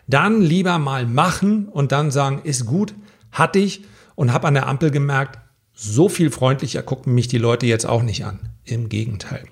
Dann 0.07 0.41
lieber 0.41 0.79
mal 0.79 1.05
machen 1.05 1.67
und 1.67 1.91
dann 1.91 2.11
sagen, 2.11 2.41
ist 2.43 2.65
gut, 2.65 2.95
Hatte 3.31 3.59
ich 3.59 3.83
und 4.15 4.31
habe 4.31 4.47
an 4.47 4.53
der 4.53 4.67
Ampel 4.67 4.91
gemerkt, 4.91 5.39
so 5.73 6.07
viel 6.07 6.29
freundlicher 6.29 6.83
gucken 6.83 7.15
mich 7.15 7.27
die 7.27 7.39
Leute 7.39 7.65
jetzt 7.65 7.85
auch 7.85 8.03
nicht 8.03 8.25
an. 8.25 8.39
Im 8.63 8.89
Gegenteil. 8.89 9.45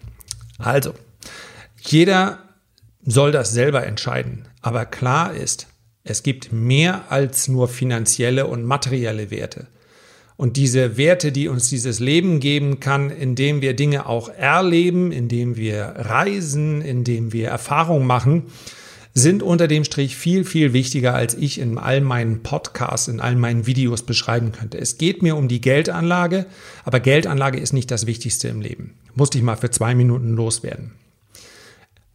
Also, 0.60 0.94
jeder 1.80 2.38
soll 3.04 3.32
das 3.32 3.52
selber 3.52 3.86
entscheiden. 3.86 4.48
Aber 4.62 4.86
klar 4.86 5.34
ist, 5.34 5.68
es 6.04 6.24
gibt 6.24 6.52
mehr 6.52 7.12
als 7.12 7.48
nur 7.48 7.68
finanzielle 7.68 8.48
und 8.48 8.66
materielle 8.66 9.32
Werte. 9.32 9.68
Und 10.38 10.58
diese 10.58 10.98
Werte, 10.98 11.32
die 11.32 11.48
uns 11.48 11.70
dieses 11.70 12.00
Leben 12.00 12.40
geben 12.40 12.80
kann, 12.80 13.12
indem 13.12 13.62
wir 13.62 13.76
Dinge 13.76 14.08
auch 14.08 14.28
erleben, 14.30 15.12
indem 15.12 15.56
wir 15.56 15.94
reisen, 15.98 16.82
indem 16.82 17.32
wir 17.32 17.50
Erfahrungen 17.50 18.08
machen, 18.08 18.46
sind 19.14 19.44
unter 19.44 19.68
dem 19.68 19.84
Strich 19.84 20.16
viel, 20.16 20.46
viel 20.46 20.74
wichtiger, 20.74 21.14
als 21.14 21.36
ich 21.36 21.60
in 21.60 21.78
all 21.78 22.02
meinen 22.02 22.44
Podcasts, 22.44 23.08
in 23.08 23.20
all 23.20 23.36
meinen 23.36 23.68
Videos 23.68 24.04
beschreiben 24.04 24.52
könnte. 24.52 24.80
Es 24.80 24.98
geht 24.98 25.22
mir 25.22 25.36
um 25.36 25.48
die 25.48 25.62
Geldanlage, 25.62 26.46
aber 26.86 27.00
Geldanlage 27.02 27.60
ist 27.60 27.74
nicht 27.74 27.92
das 27.92 28.08
Wichtigste 28.08 28.48
im 28.48 28.62
Leben. 28.62 28.96
Musste 29.14 29.38
ich 29.38 29.44
mal 29.44 29.58
für 29.58 29.70
zwei 29.70 29.94
Minuten 29.96 30.34
loswerden. 30.34 30.94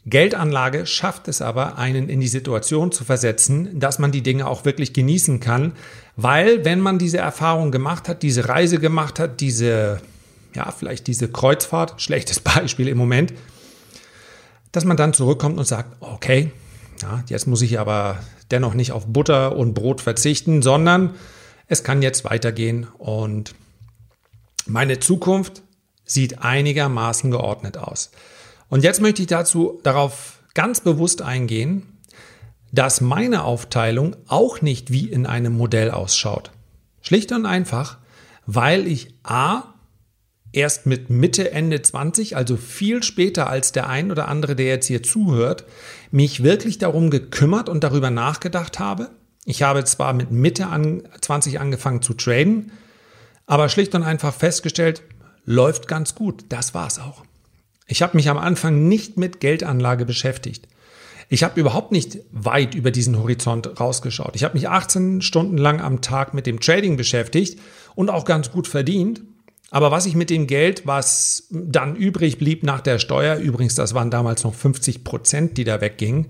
Geldanlage 0.06 0.86
schafft 0.86 1.26
es 1.26 1.42
aber, 1.42 1.78
einen 1.78 2.08
in 2.08 2.20
die 2.20 2.28
Situation 2.28 2.92
zu 2.92 3.04
versetzen, 3.04 3.78
dass 3.78 3.98
man 3.98 4.12
die 4.12 4.22
Dinge 4.22 4.46
auch 4.46 4.64
wirklich 4.64 4.92
genießen 4.92 5.40
kann, 5.40 5.72
weil 6.14 6.64
wenn 6.64 6.80
man 6.80 6.98
diese 6.98 7.18
Erfahrung 7.18 7.72
gemacht 7.72 8.08
hat, 8.08 8.22
diese 8.22 8.48
Reise 8.48 8.78
gemacht 8.78 9.18
hat, 9.18 9.40
diese, 9.40 10.00
ja, 10.54 10.70
vielleicht 10.70 11.08
diese 11.08 11.28
Kreuzfahrt, 11.28 12.00
schlechtes 12.00 12.38
Beispiel 12.40 12.86
im 12.86 12.98
Moment, 12.98 13.34
dass 14.70 14.84
man 14.84 14.96
dann 14.96 15.12
zurückkommt 15.12 15.58
und 15.58 15.66
sagt, 15.66 15.96
okay, 16.00 16.52
ja, 17.02 17.24
jetzt 17.26 17.48
muss 17.48 17.62
ich 17.62 17.80
aber 17.80 18.20
dennoch 18.52 18.74
nicht 18.74 18.92
auf 18.92 19.06
Butter 19.06 19.56
und 19.56 19.74
Brot 19.74 20.00
verzichten, 20.00 20.62
sondern 20.62 21.14
es 21.66 21.82
kann 21.82 22.00
jetzt 22.00 22.24
weitergehen 22.24 22.86
und 22.98 23.56
meine 24.66 25.00
Zukunft 25.00 25.62
sieht 26.04 26.42
einigermaßen 26.42 27.32
geordnet 27.32 27.76
aus. 27.76 28.12
Und 28.68 28.82
jetzt 28.82 29.00
möchte 29.00 29.22
ich 29.22 29.28
dazu 29.28 29.80
darauf 29.82 30.42
ganz 30.54 30.80
bewusst 30.80 31.22
eingehen, 31.22 31.82
dass 32.72 33.00
meine 33.00 33.44
Aufteilung 33.44 34.16
auch 34.26 34.60
nicht 34.60 34.90
wie 34.90 35.08
in 35.08 35.26
einem 35.26 35.56
Modell 35.56 35.90
ausschaut. 35.90 36.50
Schlicht 37.00 37.30
und 37.32 37.46
einfach, 37.46 37.98
weil 38.46 38.86
ich 38.86 39.14
A 39.22 39.74
erst 40.52 40.86
mit 40.86 41.10
Mitte, 41.10 41.52
Ende 41.52 41.82
20, 41.82 42.36
also 42.36 42.56
viel 42.56 43.02
später 43.02 43.48
als 43.48 43.72
der 43.72 43.88
ein 43.88 44.10
oder 44.10 44.28
andere, 44.28 44.56
der 44.56 44.66
jetzt 44.66 44.86
hier 44.86 45.02
zuhört, 45.02 45.64
mich 46.10 46.42
wirklich 46.42 46.78
darum 46.78 47.10
gekümmert 47.10 47.68
und 47.68 47.84
darüber 47.84 48.10
nachgedacht 48.10 48.78
habe. 48.78 49.10
Ich 49.44 49.62
habe 49.62 49.84
zwar 49.84 50.12
mit 50.12 50.30
Mitte 50.32 50.66
an 50.66 51.02
20 51.20 51.60
angefangen 51.60 52.02
zu 52.02 52.14
traden, 52.14 52.72
aber 53.46 53.68
schlicht 53.68 53.94
und 53.94 54.02
einfach 54.02 54.34
festgestellt, 54.34 55.02
läuft 55.44 55.86
ganz 55.86 56.14
gut. 56.14 56.46
Das 56.48 56.74
war's 56.74 56.98
auch. 56.98 57.22
Ich 57.86 58.02
habe 58.02 58.16
mich 58.16 58.28
am 58.28 58.38
Anfang 58.38 58.88
nicht 58.88 59.16
mit 59.16 59.40
Geldanlage 59.40 60.04
beschäftigt. 60.04 60.66
Ich 61.28 61.42
habe 61.42 61.58
überhaupt 61.58 61.90
nicht 61.92 62.18
weit 62.30 62.74
über 62.74 62.90
diesen 62.90 63.18
Horizont 63.18 63.80
rausgeschaut. 63.80 64.36
Ich 64.36 64.44
habe 64.44 64.54
mich 64.54 64.68
18 64.68 65.22
Stunden 65.22 65.58
lang 65.58 65.80
am 65.80 66.00
Tag 66.00 66.34
mit 66.34 66.46
dem 66.46 66.60
Trading 66.60 66.96
beschäftigt 66.96 67.60
und 67.94 68.10
auch 68.10 68.24
ganz 68.24 68.52
gut 68.52 68.68
verdient. 68.68 69.22
Aber 69.70 69.90
was 69.90 70.06
ich 70.06 70.14
mit 70.14 70.30
dem 70.30 70.46
Geld, 70.46 70.86
was 70.86 71.48
dann 71.50 71.96
übrig 71.96 72.38
blieb 72.38 72.62
nach 72.62 72.80
der 72.80 73.00
Steuer, 73.00 73.36
übrigens, 73.38 73.74
das 73.74 73.94
waren 73.94 74.12
damals 74.12 74.44
noch 74.44 74.54
50 74.54 75.02
Prozent, 75.02 75.58
die 75.58 75.64
da 75.64 75.80
weggingen, 75.80 76.26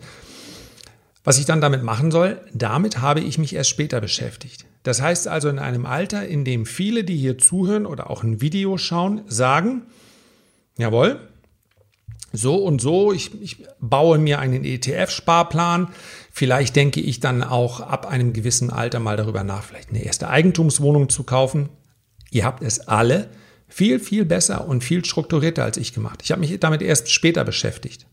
was 1.24 1.38
ich 1.38 1.44
dann 1.44 1.60
damit 1.60 1.82
machen 1.82 2.10
soll, 2.10 2.40
damit 2.54 3.00
habe 3.00 3.20
ich 3.20 3.36
mich 3.36 3.54
erst 3.54 3.70
später 3.70 4.00
beschäftigt. 4.00 4.64
Das 4.84 5.02
heißt 5.02 5.28
also 5.28 5.48
in 5.48 5.58
einem 5.58 5.84
Alter, 5.84 6.26
in 6.26 6.44
dem 6.44 6.64
viele, 6.64 7.04
die 7.04 7.16
hier 7.16 7.36
zuhören 7.36 7.84
oder 7.84 8.08
auch 8.08 8.22
ein 8.22 8.40
Video 8.40 8.78
schauen, 8.78 9.22
sagen, 9.26 9.82
jawohl, 10.78 11.18
so 12.36 12.56
und 12.56 12.80
so, 12.80 13.12
ich, 13.12 13.40
ich 13.40 13.64
baue 13.80 14.18
mir 14.18 14.38
einen 14.38 14.64
ETF-Sparplan. 14.64 15.88
Vielleicht 16.32 16.76
denke 16.76 17.00
ich 17.00 17.20
dann 17.20 17.42
auch 17.42 17.80
ab 17.80 18.06
einem 18.06 18.32
gewissen 18.32 18.70
Alter 18.70 19.00
mal 19.00 19.16
darüber 19.16 19.44
nach, 19.44 19.64
vielleicht 19.64 19.90
eine 19.90 20.04
erste 20.04 20.28
Eigentumswohnung 20.28 21.08
zu 21.08 21.24
kaufen. 21.24 21.68
Ihr 22.30 22.44
habt 22.44 22.62
es 22.62 22.88
alle 22.88 23.28
viel, 23.68 23.98
viel 23.98 24.24
besser 24.24 24.68
und 24.68 24.84
viel 24.84 25.04
strukturierter 25.04 25.64
als 25.64 25.76
ich 25.76 25.92
gemacht. 25.92 26.20
Ich 26.22 26.30
habe 26.30 26.40
mich 26.40 26.58
damit 26.60 26.82
erst 26.82 27.10
später 27.10 27.44
beschäftigt. 27.44 28.06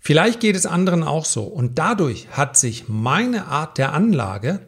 Vielleicht 0.00 0.40
geht 0.40 0.56
es 0.56 0.66
anderen 0.66 1.02
auch 1.02 1.24
so. 1.24 1.42
Und 1.44 1.78
dadurch 1.78 2.28
hat 2.30 2.56
sich 2.56 2.84
meine 2.88 3.46
Art 3.46 3.78
der 3.78 3.92
Anlage 3.92 4.60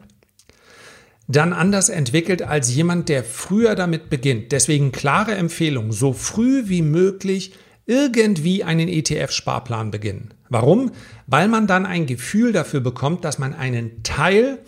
dann 1.28 1.52
anders 1.52 1.90
entwickelt 1.90 2.42
als 2.42 2.74
jemand, 2.74 3.08
der 3.08 3.22
früher 3.22 3.74
damit 3.74 4.08
beginnt. 4.08 4.50
Deswegen 4.50 4.92
klare 4.92 5.34
Empfehlung, 5.34 5.92
so 5.92 6.12
früh 6.12 6.68
wie 6.68 6.82
möglich 6.82 7.52
irgendwie 7.88 8.62
einen 8.62 8.86
ETF-Sparplan 8.86 9.90
beginnen. 9.90 10.34
Warum? 10.50 10.92
Weil 11.26 11.48
man 11.48 11.66
dann 11.66 11.86
ein 11.86 12.06
Gefühl 12.06 12.52
dafür 12.52 12.80
bekommt, 12.80 13.24
dass 13.24 13.38
man 13.38 13.54
einen 13.54 14.02
Teil, 14.02 14.58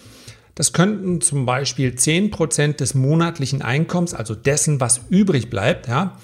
das 0.54 0.72
könnten 0.72 1.20
zum 1.20 1.46
Beispiel 1.46 1.90
10% 1.90 2.76
des 2.76 2.94
monatlichen 2.94 3.62
Einkommens, 3.62 4.14
also 4.14 4.34
dessen, 4.34 4.80
was 4.80 5.02
übrig 5.10 5.50
bleibt, 5.50 5.86
ja, 5.86 6.18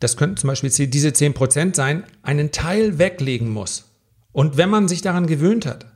das 0.00 0.16
könnten 0.16 0.36
zum 0.36 0.48
Beispiel 0.48 0.70
diese 0.88 1.08
10% 1.08 1.74
sein, 1.76 2.04
einen 2.22 2.50
Teil 2.50 2.98
weglegen 2.98 3.48
muss. 3.48 3.84
Und 4.32 4.56
wenn 4.56 4.68
man 4.68 4.88
sich 4.88 5.00
daran 5.00 5.28
gewöhnt 5.28 5.64
hat, 5.64 5.86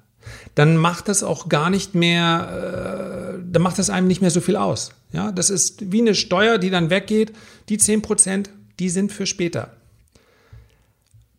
dann 0.54 0.76
macht 0.76 1.08
das 1.08 1.24
auch 1.24 1.48
gar 1.48 1.70
nicht 1.70 1.96
mehr, 1.96 3.34
äh, 3.36 3.42
dann 3.50 3.62
macht 3.62 3.78
das 3.78 3.90
einem 3.90 4.06
nicht 4.06 4.20
mehr 4.20 4.30
so 4.30 4.40
viel 4.40 4.56
aus. 4.56 4.92
Ja, 5.12 5.32
das 5.32 5.50
ist 5.50 5.90
wie 5.92 6.00
eine 6.00 6.14
Steuer, 6.14 6.58
die 6.58 6.70
dann 6.70 6.88
weggeht. 6.88 7.32
Die 7.68 7.78
10%, 7.78 8.48
die 8.78 8.90
sind 8.90 9.10
für 9.12 9.26
später. 9.26 9.72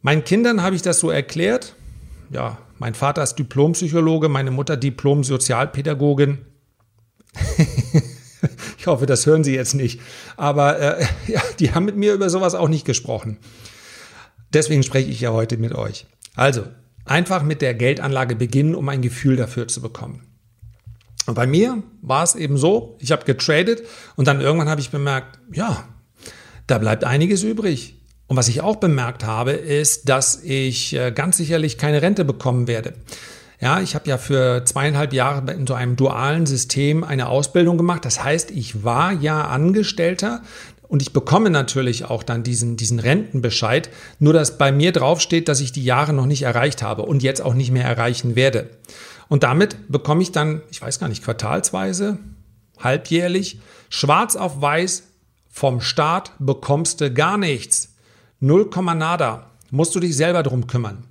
Meinen 0.01 0.23
Kindern 0.23 0.61
habe 0.61 0.75
ich 0.75 0.81
das 0.81 0.99
so 0.99 1.09
erklärt. 1.09 1.75
Ja, 2.31 2.57
mein 2.77 2.93
Vater 2.93 3.21
ist 3.23 3.35
Diplompsychologe, 3.35 4.29
meine 4.29 4.51
Mutter 4.51 4.77
Diplom-Sozialpädagogin. 4.77 6.39
ich 8.77 8.87
hoffe, 8.87 9.05
das 9.05 9.25
hören 9.25 9.43
Sie 9.43 9.53
jetzt 9.53 9.73
nicht. 9.73 9.99
Aber 10.37 10.79
äh, 10.79 11.05
ja, 11.27 11.41
die 11.59 11.73
haben 11.73 11.85
mit 11.85 11.97
mir 11.97 12.13
über 12.13 12.29
sowas 12.29 12.55
auch 12.55 12.69
nicht 12.69 12.85
gesprochen. 12.85 13.37
Deswegen 14.53 14.83
spreche 14.83 15.09
ich 15.09 15.19
ja 15.21 15.31
heute 15.31 15.57
mit 15.57 15.75
euch. 15.75 16.05
Also, 16.35 16.63
einfach 17.05 17.43
mit 17.43 17.61
der 17.61 17.73
Geldanlage 17.73 18.35
beginnen, 18.35 18.75
um 18.75 18.87
ein 18.87 19.01
Gefühl 19.01 19.35
dafür 19.35 19.67
zu 19.67 19.81
bekommen. 19.81 20.23
Und 21.25 21.35
bei 21.35 21.45
mir 21.45 21.83
war 22.01 22.23
es 22.23 22.35
eben 22.35 22.57
so, 22.57 22.97
ich 22.99 23.11
habe 23.11 23.25
getradet 23.25 23.83
und 24.15 24.27
dann 24.27 24.41
irgendwann 24.41 24.69
habe 24.69 24.81
ich 24.81 24.89
bemerkt, 24.89 25.39
ja, 25.51 25.87
da 26.65 26.77
bleibt 26.77 27.03
einiges 27.03 27.43
übrig. 27.43 27.98
Und 28.29 28.37
was 28.37 28.47
ich 28.47 28.61
auch 28.61 28.75
bemerkt 28.75 29.25
habe, 29.25 29.51
ist, 29.51 30.07
dass 30.07 30.41
ich 30.43 30.95
äh, 30.95 31.11
ganz 31.11 31.37
sicherlich 31.37 31.79
keine 31.79 32.03
Rente 32.03 32.23
bekommen 32.23 32.67
werde. 32.67 32.93
Ja, 33.59 33.81
ich 33.81 33.95
habe 33.95 34.07
ja 34.07 34.19
für 34.19 34.63
zweieinhalb 34.63 35.13
Jahre 35.13 35.51
in 35.51 35.65
so 35.65 35.73
einem 35.73 35.95
dualen 35.95 36.45
System 36.45 37.03
eine 37.03 37.27
Ausbildung 37.27 37.75
gemacht. 37.77 38.05
Das 38.05 38.23
heißt, 38.23 38.51
ich 38.51 38.83
war 38.83 39.13
ja 39.13 39.47
Angestellter 39.47 40.43
und 40.87 41.01
ich 41.01 41.11
bekomme 41.11 41.49
natürlich 41.49 42.05
auch 42.05 42.21
dann 42.21 42.43
diesen, 42.43 42.77
diesen 42.77 42.99
Rentenbescheid. 42.99 43.89
Nur 44.19 44.33
dass 44.33 44.59
bei 44.59 44.71
mir 44.71 44.91
draufsteht, 44.91 45.47
dass 45.49 45.59
ich 45.59 45.71
die 45.71 45.83
Jahre 45.83 46.13
noch 46.13 46.27
nicht 46.27 46.43
erreicht 46.43 46.83
habe 46.83 47.01
und 47.01 47.23
jetzt 47.23 47.41
auch 47.41 47.55
nicht 47.55 47.71
mehr 47.71 47.85
erreichen 47.85 48.35
werde. 48.35 48.69
Und 49.27 49.41
damit 49.41 49.91
bekomme 49.91 50.21
ich 50.21 50.31
dann, 50.31 50.61
ich 50.69 50.83
weiß 50.83 50.99
gar 50.99 51.09
nicht, 51.09 51.23
quartalsweise, 51.23 52.19
halbjährlich, 52.77 53.59
schwarz 53.89 54.35
auf 54.35 54.61
weiß 54.61 55.03
vom 55.49 55.81
Staat 55.81 56.31
bekommst 56.37 57.01
du 57.01 57.11
gar 57.11 57.37
nichts. 57.37 57.88
Null 58.41 58.69
Komma 58.69 58.95
nada. 58.95 59.49
Musst 59.69 59.93
du 59.95 59.99
dich 59.99 60.15
selber 60.15 60.43
drum 60.43 60.65
kümmern. 60.65 61.03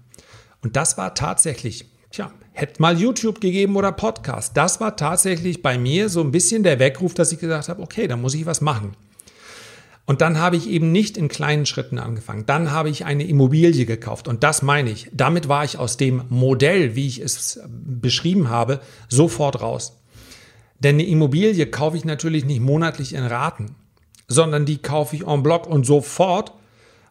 Und 0.63 0.77
das 0.77 0.97
war 0.97 1.15
tatsächlich, 1.15 1.85
tja, 2.11 2.33
hätte 2.53 2.81
mal 2.81 2.99
YouTube 2.99 3.43
gegeben 3.43 3.77
oder 3.77 3.93
Podcast. 3.93 4.57
Das 4.57 4.81
war 4.81 4.97
tatsächlich 4.97 5.61
bei 5.61 5.77
mir 5.77 6.09
so 6.09 6.23
ein 6.23 6.33
bisschen 6.33 6.63
der 6.63 6.79
Weckruf, 6.79 7.13
dass 7.13 7.31
ich 7.31 7.39
gesagt 7.39 7.69
habe, 7.69 7.83
okay, 7.83 8.09
da 8.09 8.17
muss 8.17 8.33
ich 8.33 8.47
was 8.47 8.63
machen. 8.63 8.97
Und 10.07 10.23
dann 10.23 10.39
habe 10.39 10.57
ich 10.57 10.71
eben 10.71 10.91
nicht 10.91 11.19
in 11.19 11.29
kleinen 11.29 11.67
Schritten 11.67 11.99
angefangen. 11.99 12.47
Dann 12.47 12.71
habe 12.71 12.89
ich 12.89 13.05
eine 13.05 13.25
Immobilie 13.25 13.85
gekauft. 13.85 14.27
Und 14.27 14.43
das 14.43 14.63
meine 14.63 14.89
ich. 14.89 15.11
Damit 15.13 15.49
war 15.49 15.65
ich 15.65 15.77
aus 15.77 15.99
dem 15.99 16.23
Modell, 16.31 16.97
wie 16.97 17.07
ich 17.07 17.21
es 17.21 17.61
beschrieben 17.69 18.49
habe, 18.49 18.81
sofort 19.11 19.61
raus. 19.61 20.01
Denn 20.79 20.95
eine 20.95 21.05
Immobilie 21.05 21.67
kaufe 21.67 21.99
ich 21.99 22.07
natürlich 22.07 22.47
nicht 22.47 22.63
monatlich 22.63 23.15
in 23.15 23.25
Raten, 23.25 23.75
sondern 24.29 24.65
die 24.65 24.79
kaufe 24.79 25.15
ich 25.15 25.27
en 25.27 25.43
bloc 25.43 25.67
und 25.67 25.85
sofort 25.85 26.55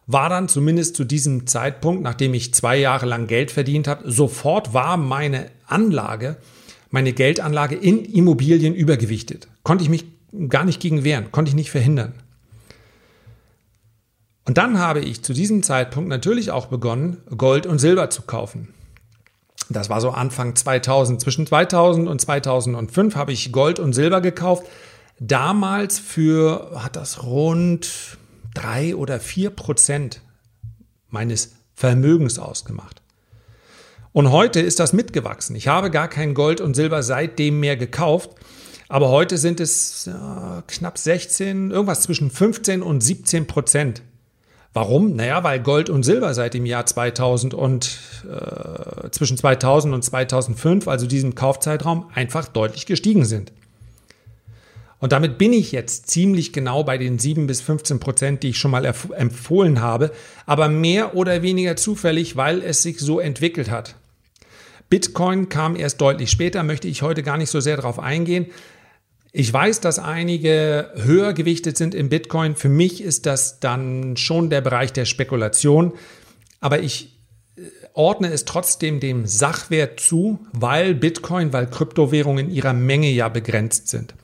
war 0.08 0.30
dann 0.30 0.48
zumindest 0.48 0.96
zu 0.96 1.04
diesem 1.04 1.46
Zeitpunkt, 1.46 2.02
nachdem 2.02 2.32
ich 2.32 2.54
zwei 2.54 2.78
Jahre 2.78 3.04
lang 3.04 3.26
Geld 3.26 3.50
verdient 3.50 3.86
habe, 3.86 4.10
sofort 4.10 4.72
war 4.72 4.96
meine 4.96 5.50
Anlage, 5.66 6.38
meine 6.90 7.12
Geldanlage 7.12 7.76
in 7.76 8.06
Immobilien 8.06 8.74
übergewichtet. 8.74 9.48
Konnte 9.62 9.84
ich 9.84 9.90
mich 9.90 10.06
gar 10.48 10.64
nicht 10.64 10.80
gegen 10.80 11.04
wehren, 11.04 11.30
konnte 11.30 11.50
ich 11.50 11.54
nicht 11.54 11.70
verhindern. 11.70 12.14
Und 14.46 14.56
dann 14.56 14.78
habe 14.78 15.00
ich 15.00 15.22
zu 15.22 15.34
diesem 15.34 15.62
Zeitpunkt 15.62 16.08
natürlich 16.08 16.50
auch 16.50 16.66
begonnen, 16.66 17.18
Gold 17.36 17.66
und 17.66 17.78
Silber 17.78 18.08
zu 18.08 18.22
kaufen. 18.22 18.72
Das 19.68 19.90
war 19.90 20.00
so 20.00 20.08
Anfang 20.08 20.56
2000. 20.56 21.20
Zwischen 21.20 21.46
2000 21.46 22.08
und 22.08 22.18
2005 22.18 23.14
habe 23.14 23.32
ich 23.32 23.52
Gold 23.52 23.78
und 23.78 23.92
Silber 23.92 24.22
gekauft. 24.22 24.66
Damals 25.20 25.98
für, 25.98 26.70
hat 26.82 26.96
das 26.96 27.24
rund 27.24 28.16
drei 28.58 28.96
oder 28.96 29.20
vier 29.20 29.50
Prozent 29.50 30.22
meines 31.08 31.52
Vermögens 31.74 32.38
ausgemacht. 32.38 33.02
Und 34.12 34.32
heute 34.32 34.60
ist 34.60 34.80
das 34.80 34.92
mitgewachsen. 34.92 35.54
Ich 35.54 35.68
habe 35.68 35.90
gar 35.90 36.08
kein 36.08 36.34
Gold 36.34 36.60
und 36.60 36.74
Silber 36.74 37.02
seitdem 37.02 37.60
mehr 37.60 37.76
gekauft. 37.76 38.30
Aber 38.88 39.10
heute 39.10 39.36
sind 39.36 39.60
es 39.60 40.06
ja, 40.06 40.62
knapp 40.66 40.98
16, 40.98 41.70
irgendwas 41.70 42.00
zwischen 42.00 42.30
15 42.30 42.82
und 42.82 43.02
17 43.02 43.46
Prozent. 43.46 44.02
Warum? 44.72 45.14
Naja, 45.14 45.44
weil 45.44 45.60
Gold 45.60 45.90
und 45.90 46.02
Silber 46.02 46.34
seit 46.34 46.54
dem 46.54 46.66
Jahr 46.66 46.86
2000 46.86 47.54
und 47.54 47.98
äh, 48.28 49.10
zwischen 49.10 49.36
2000 49.36 49.94
und 49.94 50.02
2005, 50.02 50.88
also 50.88 51.06
diesem 51.06 51.34
Kaufzeitraum, 51.34 52.10
einfach 52.14 52.48
deutlich 52.48 52.86
gestiegen 52.86 53.24
sind. 53.24 53.52
Und 55.00 55.12
damit 55.12 55.38
bin 55.38 55.52
ich 55.52 55.70
jetzt 55.72 56.10
ziemlich 56.10 56.52
genau 56.52 56.82
bei 56.82 56.98
den 56.98 57.18
7 57.18 57.46
bis 57.46 57.60
15 57.60 58.00
Prozent, 58.00 58.42
die 58.42 58.50
ich 58.50 58.58
schon 58.58 58.72
mal 58.72 58.84
empfohlen 58.84 59.80
habe, 59.80 60.10
aber 60.44 60.68
mehr 60.68 61.14
oder 61.14 61.42
weniger 61.42 61.76
zufällig, 61.76 62.36
weil 62.36 62.62
es 62.62 62.82
sich 62.82 62.98
so 62.98 63.20
entwickelt 63.20 63.70
hat. 63.70 63.94
Bitcoin 64.90 65.48
kam 65.48 65.76
erst 65.76 66.00
deutlich 66.00 66.30
später, 66.30 66.62
möchte 66.62 66.88
ich 66.88 67.02
heute 67.02 67.22
gar 67.22 67.36
nicht 67.36 67.50
so 67.50 67.60
sehr 67.60 67.76
darauf 67.76 67.98
eingehen. 67.98 68.46
Ich 69.32 69.52
weiß, 69.52 69.80
dass 69.80 69.98
einige 69.98 70.90
höher 70.96 71.34
gewichtet 71.34 71.76
sind 71.76 71.94
im 71.94 72.08
Bitcoin. 72.08 72.56
Für 72.56 72.70
mich 72.70 73.02
ist 73.02 73.26
das 73.26 73.60
dann 73.60 74.16
schon 74.16 74.48
der 74.48 74.62
Bereich 74.62 74.92
der 74.92 75.04
Spekulation. 75.04 75.92
Aber 76.60 76.80
ich 76.80 77.18
äh, 77.56 77.60
ordne 77.92 78.32
es 78.32 78.46
trotzdem 78.46 79.00
dem 79.00 79.26
Sachwert 79.26 80.00
zu, 80.00 80.40
weil 80.52 80.94
Bitcoin, 80.94 81.52
weil 81.52 81.66
Kryptowährungen 81.66 82.46
in 82.46 82.54
ihrer 82.54 82.72
Menge 82.72 83.10
ja 83.10 83.28
begrenzt 83.28 83.88
sind. 83.88 84.14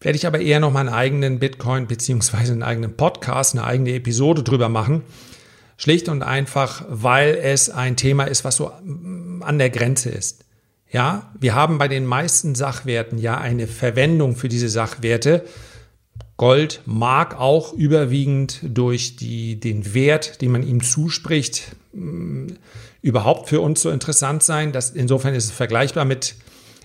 Werde 0.00 0.16
ich 0.16 0.26
aber 0.26 0.40
eher 0.40 0.60
noch 0.60 0.72
mal 0.72 0.80
einen 0.80 0.88
eigenen 0.90 1.38
Bitcoin 1.38 1.86
beziehungsweise 1.86 2.52
einen 2.52 2.62
eigenen 2.62 2.96
Podcast, 2.96 3.54
eine 3.54 3.64
eigene 3.64 3.94
Episode 3.94 4.42
drüber 4.42 4.68
machen. 4.68 5.02
Schlicht 5.76 6.08
und 6.08 6.22
einfach, 6.22 6.84
weil 6.88 7.36
es 7.40 7.70
ein 7.70 7.96
Thema 7.96 8.24
ist, 8.24 8.44
was 8.44 8.56
so 8.56 8.70
mm, 8.82 9.42
an 9.42 9.58
der 9.58 9.70
Grenze 9.70 10.10
ist. 10.10 10.44
Ja, 10.90 11.32
wir 11.38 11.54
haben 11.54 11.78
bei 11.78 11.88
den 11.88 12.06
meisten 12.06 12.54
Sachwerten 12.54 13.18
ja 13.18 13.38
eine 13.38 13.66
Verwendung 13.66 14.36
für 14.36 14.48
diese 14.48 14.68
Sachwerte. 14.68 15.44
Gold 16.36 16.82
mag 16.86 17.38
auch 17.38 17.72
überwiegend 17.72 18.60
durch 18.62 19.16
die, 19.16 19.58
den 19.58 19.94
Wert, 19.94 20.40
den 20.40 20.52
man 20.52 20.66
ihm 20.66 20.82
zuspricht, 20.82 21.76
mm, 21.92 22.46
überhaupt 23.02 23.48
für 23.48 23.60
uns 23.60 23.82
so 23.82 23.90
interessant 23.90 24.42
sein. 24.42 24.72
Das, 24.72 24.90
insofern 24.90 25.34
ist 25.34 25.44
es 25.46 25.50
vergleichbar 25.50 26.04
mit 26.04 26.36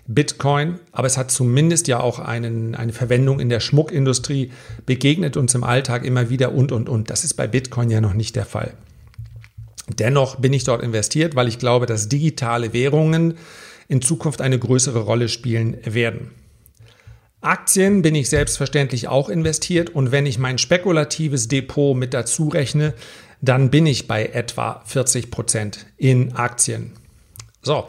Bitcoin, 0.05 0.79
aber 0.91 1.07
es 1.07 1.17
hat 1.17 1.31
zumindest 1.31 1.87
ja 1.87 1.99
auch 1.99 2.19
einen, 2.19 2.75
eine 2.75 2.91
Verwendung 2.91 3.39
in 3.39 3.49
der 3.49 3.61
Schmuckindustrie, 3.61 4.51
begegnet 4.85 5.37
uns 5.37 5.55
im 5.55 5.63
Alltag 5.63 6.03
immer 6.03 6.29
wieder 6.29 6.53
und, 6.53 6.71
und, 6.71 6.89
und. 6.89 7.09
Das 7.09 7.23
ist 7.23 7.35
bei 7.35 7.47
Bitcoin 7.47 7.89
ja 7.89 8.01
noch 8.01 8.13
nicht 8.13 8.35
der 8.35 8.45
Fall. 8.45 8.73
Dennoch 9.99 10.35
bin 10.35 10.53
ich 10.53 10.65
dort 10.65 10.83
investiert, 10.83 11.35
weil 11.35 11.47
ich 11.47 11.59
glaube, 11.59 11.85
dass 11.85 12.09
digitale 12.09 12.73
Währungen 12.73 13.35
in 13.87 14.01
Zukunft 14.01 14.41
eine 14.41 14.59
größere 14.59 14.99
Rolle 14.99 15.29
spielen 15.29 15.77
werden. 15.85 16.31
Aktien 17.41 18.01
bin 18.01 18.15
ich 18.15 18.29
selbstverständlich 18.29 19.09
auch 19.09 19.27
investiert 19.27 19.89
und 19.89 20.11
wenn 20.11 20.25
ich 20.25 20.39
mein 20.39 20.57
spekulatives 20.57 21.49
Depot 21.49 21.95
mit 21.95 22.13
dazu 22.13 22.47
rechne, 22.47 22.93
dann 23.41 23.69
bin 23.69 23.85
ich 23.85 24.07
bei 24.07 24.27
etwa 24.27 24.81
40 24.85 25.29
Prozent 25.29 25.85
in 25.97 26.33
Aktien. 26.33 26.93
So. 27.61 27.85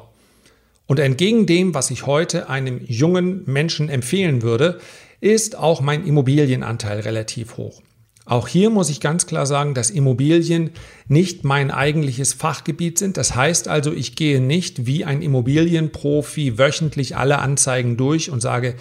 Und 0.87 0.99
entgegen 0.99 1.47
dem, 1.47 1.75
was 1.75 1.91
ich 1.91 2.07
heute 2.07 2.49
einem 2.49 2.81
jungen 2.85 3.43
Menschen 3.47 3.89
empfehlen 3.89 4.43
würde, 4.43 4.81
ist 5.21 5.57
auch 5.57 5.81
mein 5.81 6.07
Immobilienanteil 6.07 7.01
relativ 7.01 7.57
hoch. 7.57 7.81
Auch 8.27 8.49
hier 8.49 8.71
muss 8.71 8.89
ich 8.89 9.01
ganz 9.01 9.27
klar 9.27 9.45
sagen, 9.45 9.75
dass 9.75 9.91
Immobilien 9.91 10.71
nicht 11.09 11.45
mein 11.45 11.71
eigentliches 11.71 12.33
Fachgebiet 12.33 12.99
sind. 12.99 13.19
Das 13.19 13.35
heißt 13.35 13.69
also, 13.69 13.93
ich 13.93 14.17
gehe 14.17 14.41
nicht 14.41 14.87
wie 14.87 15.05
ein 15.05 15.21
Immobilienprofi 15.21 16.59
wöchentlich 16.59 17.17
alle 17.17 17.39
Anzeigen 17.39 17.99
durch 17.99 18.31
und 18.31 18.41
sage, 18.41 18.77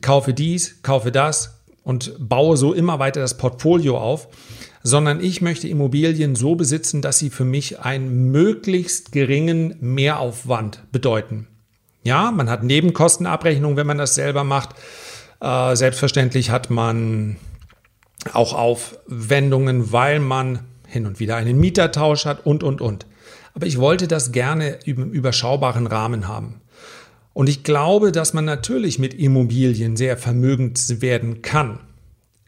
kaufe 0.00 0.34
dies, 0.34 0.82
kaufe 0.82 1.12
das 1.12 1.58
und 1.84 2.16
baue 2.18 2.56
so 2.56 2.72
immer 2.72 2.98
weiter 2.98 3.20
das 3.20 3.36
Portfolio 3.36 3.98
auf, 3.98 4.26
sondern 4.86 5.20
ich 5.20 5.42
möchte 5.42 5.66
Immobilien 5.66 6.36
so 6.36 6.54
besitzen, 6.54 7.02
dass 7.02 7.18
sie 7.18 7.30
für 7.30 7.44
mich 7.44 7.80
einen 7.80 8.30
möglichst 8.30 9.10
geringen 9.10 9.74
Mehraufwand 9.80 10.80
bedeuten. 10.92 11.48
Ja, 12.04 12.30
man 12.30 12.48
hat 12.48 12.62
Nebenkostenabrechnung, 12.62 13.74
wenn 13.74 13.88
man 13.88 13.98
das 13.98 14.14
selber 14.14 14.44
macht. 14.44 14.76
Äh, 15.40 15.74
selbstverständlich 15.74 16.50
hat 16.50 16.70
man 16.70 17.34
auch 18.32 18.52
Aufwendungen, 18.52 19.90
weil 19.90 20.20
man 20.20 20.60
hin 20.86 21.06
und 21.06 21.18
wieder 21.18 21.34
einen 21.34 21.58
Mietertausch 21.58 22.24
hat 22.24 22.46
und, 22.46 22.62
und, 22.62 22.80
und. 22.80 23.06
Aber 23.54 23.66
ich 23.66 23.80
wollte 23.80 24.06
das 24.06 24.30
gerne 24.30 24.78
im 24.84 25.10
überschaubaren 25.10 25.88
Rahmen 25.88 26.28
haben. 26.28 26.60
Und 27.32 27.48
ich 27.48 27.64
glaube, 27.64 28.12
dass 28.12 28.34
man 28.34 28.44
natürlich 28.44 29.00
mit 29.00 29.14
Immobilien 29.14 29.96
sehr 29.96 30.16
vermögend 30.16 31.02
werden 31.02 31.42
kann, 31.42 31.80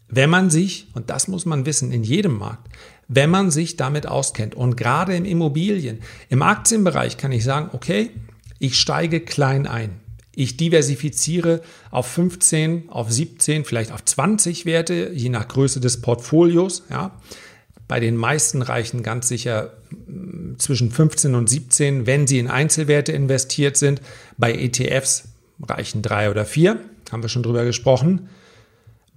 wenn 0.09 0.31
man 0.31 0.51
sich, 0.51 0.89
und 0.95 1.11
das 1.11 1.29
muss 1.29 1.45
man 1.47 1.67
wissen 1.67 1.93
in 1.93 2.03
jedem 2.03 2.39
Markt, 2.39 2.69
wenn 3.09 3.31
man 3.31 3.51
sich 3.51 3.77
damit 3.77 4.07
auskennt. 4.07 4.55
Und 4.55 4.77
gerade 4.77 5.17
im 5.17 5.25
Immobilien, 5.25 6.01
im 6.29 6.43
Aktienbereich 6.43 7.17
kann 7.17 7.33
ich 7.33 7.45
sagen, 7.45 7.71
okay, 7.73 8.11
ich 8.59 8.79
steige 8.79 9.21
klein 9.21 9.67
ein. 9.67 10.01
Ich 10.35 10.57
diversifiziere 10.57 11.63
auf 11.91 12.07
15, 12.07 12.91
auf 12.91 13.11
17, 13.11 13.65
vielleicht 13.65 13.91
auf 13.91 14.05
20 14.05 14.67
Werte, 14.67 15.11
je 15.13 15.31
nach 15.31 15.49
Größe 15.49 15.81
des 15.81 16.01
Portfolios. 16.01 16.85
Ja. 16.91 17.19
Bei 17.89 17.99
den 17.99 18.17
meisten 18.17 18.63
reichen 18.63 19.03
ganz 19.03 19.27
sicher 19.27 19.73
mm, 20.07 20.59
zwischen 20.59 20.91
15 20.93 21.35
und 21.35 21.49
17, 21.49 22.07
wenn 22.07 22.27
sie 22.27 22.39
in 22.39 22.49
Einzelwerte 22.49 23.13
investiert 23.13 23.77
sind. 23.77 24.01
Bei 24.37 24.53
ETFs 24.53 25.25
reichen 25.67 26.03
drei 26.03 26.31
oder 26.31 26.45
vier, 26.45 26.81
haben 27.11 27.23
wir 27.23 27.29
schon 27.29 27.43
drüber 27.43 27.65
gesprochen. 27.65 28.29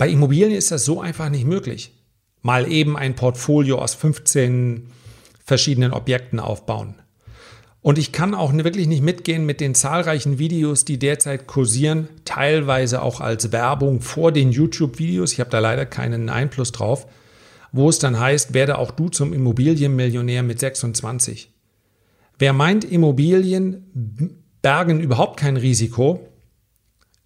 Bei 0.02 0.10
Immobilien 0.10 0.50
ist 0.50 0.72
das 0.72 0.84
so 0.84 1.00
einfach 1.00 1.30
nicht 1.30 1.46
möglich. 1.46 1.92
Mal 2.42 2.72
eben 2.72 2.98
ein 2.98 3.14
Portfolio 3.16 3.78
aus 3.78 3.94
15 3.94 4.88
verschiedenen 5.46 5.94
Objekten 5.94 6.40
aufbauen. 6.40 6.96
Und 7.82 8.00
ich 8.00 8.12
kann 8.12 8.34
auch 8.34 8.52
wirklich 8.52 8.88
nicht 8.88 9.04
mitgehen 9.04 9.46
mit 9.46 9.62
den 9.62 9.76
zahlreichen 9.76 10.40
Videos, 10.40 10.86
die 10.86 10.98
derzeit 10.98 11.46
kursieren, 11.46 12.10
teilweise 12.26 13.04
auch 13.04 13.22
als 13.22 13.52
Werbung 13.52 14.02
vor 14.02 14.32
den 14.32 14.52
YouTube-Videos. 14.52 15.34
Ich 15.34 15.40
habe 15.40 15.52
da 15.52 15.60
leider 15.60 15.86
keinen 15.86 16.30
Einfluss 16.30 16.72
drauf, 16.72 17.06
wo 17.72 17.88
es 17.88 18.00
dann 18.00 18.20
heißt, 18.20 18.56
werde 18.56 18.80
auch 18.80 18.90
du 18.90 19.10
zum 19.10 19.34
Immobilienmillionär 19.34 20.42
mit 20.42 20.60
26. 20.60 21.54
Wer 22.40 22.54
meint, 22.54 22.86
Immobilien 22.86 24.34
bergen 24.64 25.00
überhaupt 25.00 25.40
kein 25.40 25.58
Risiko, 25.58 26.28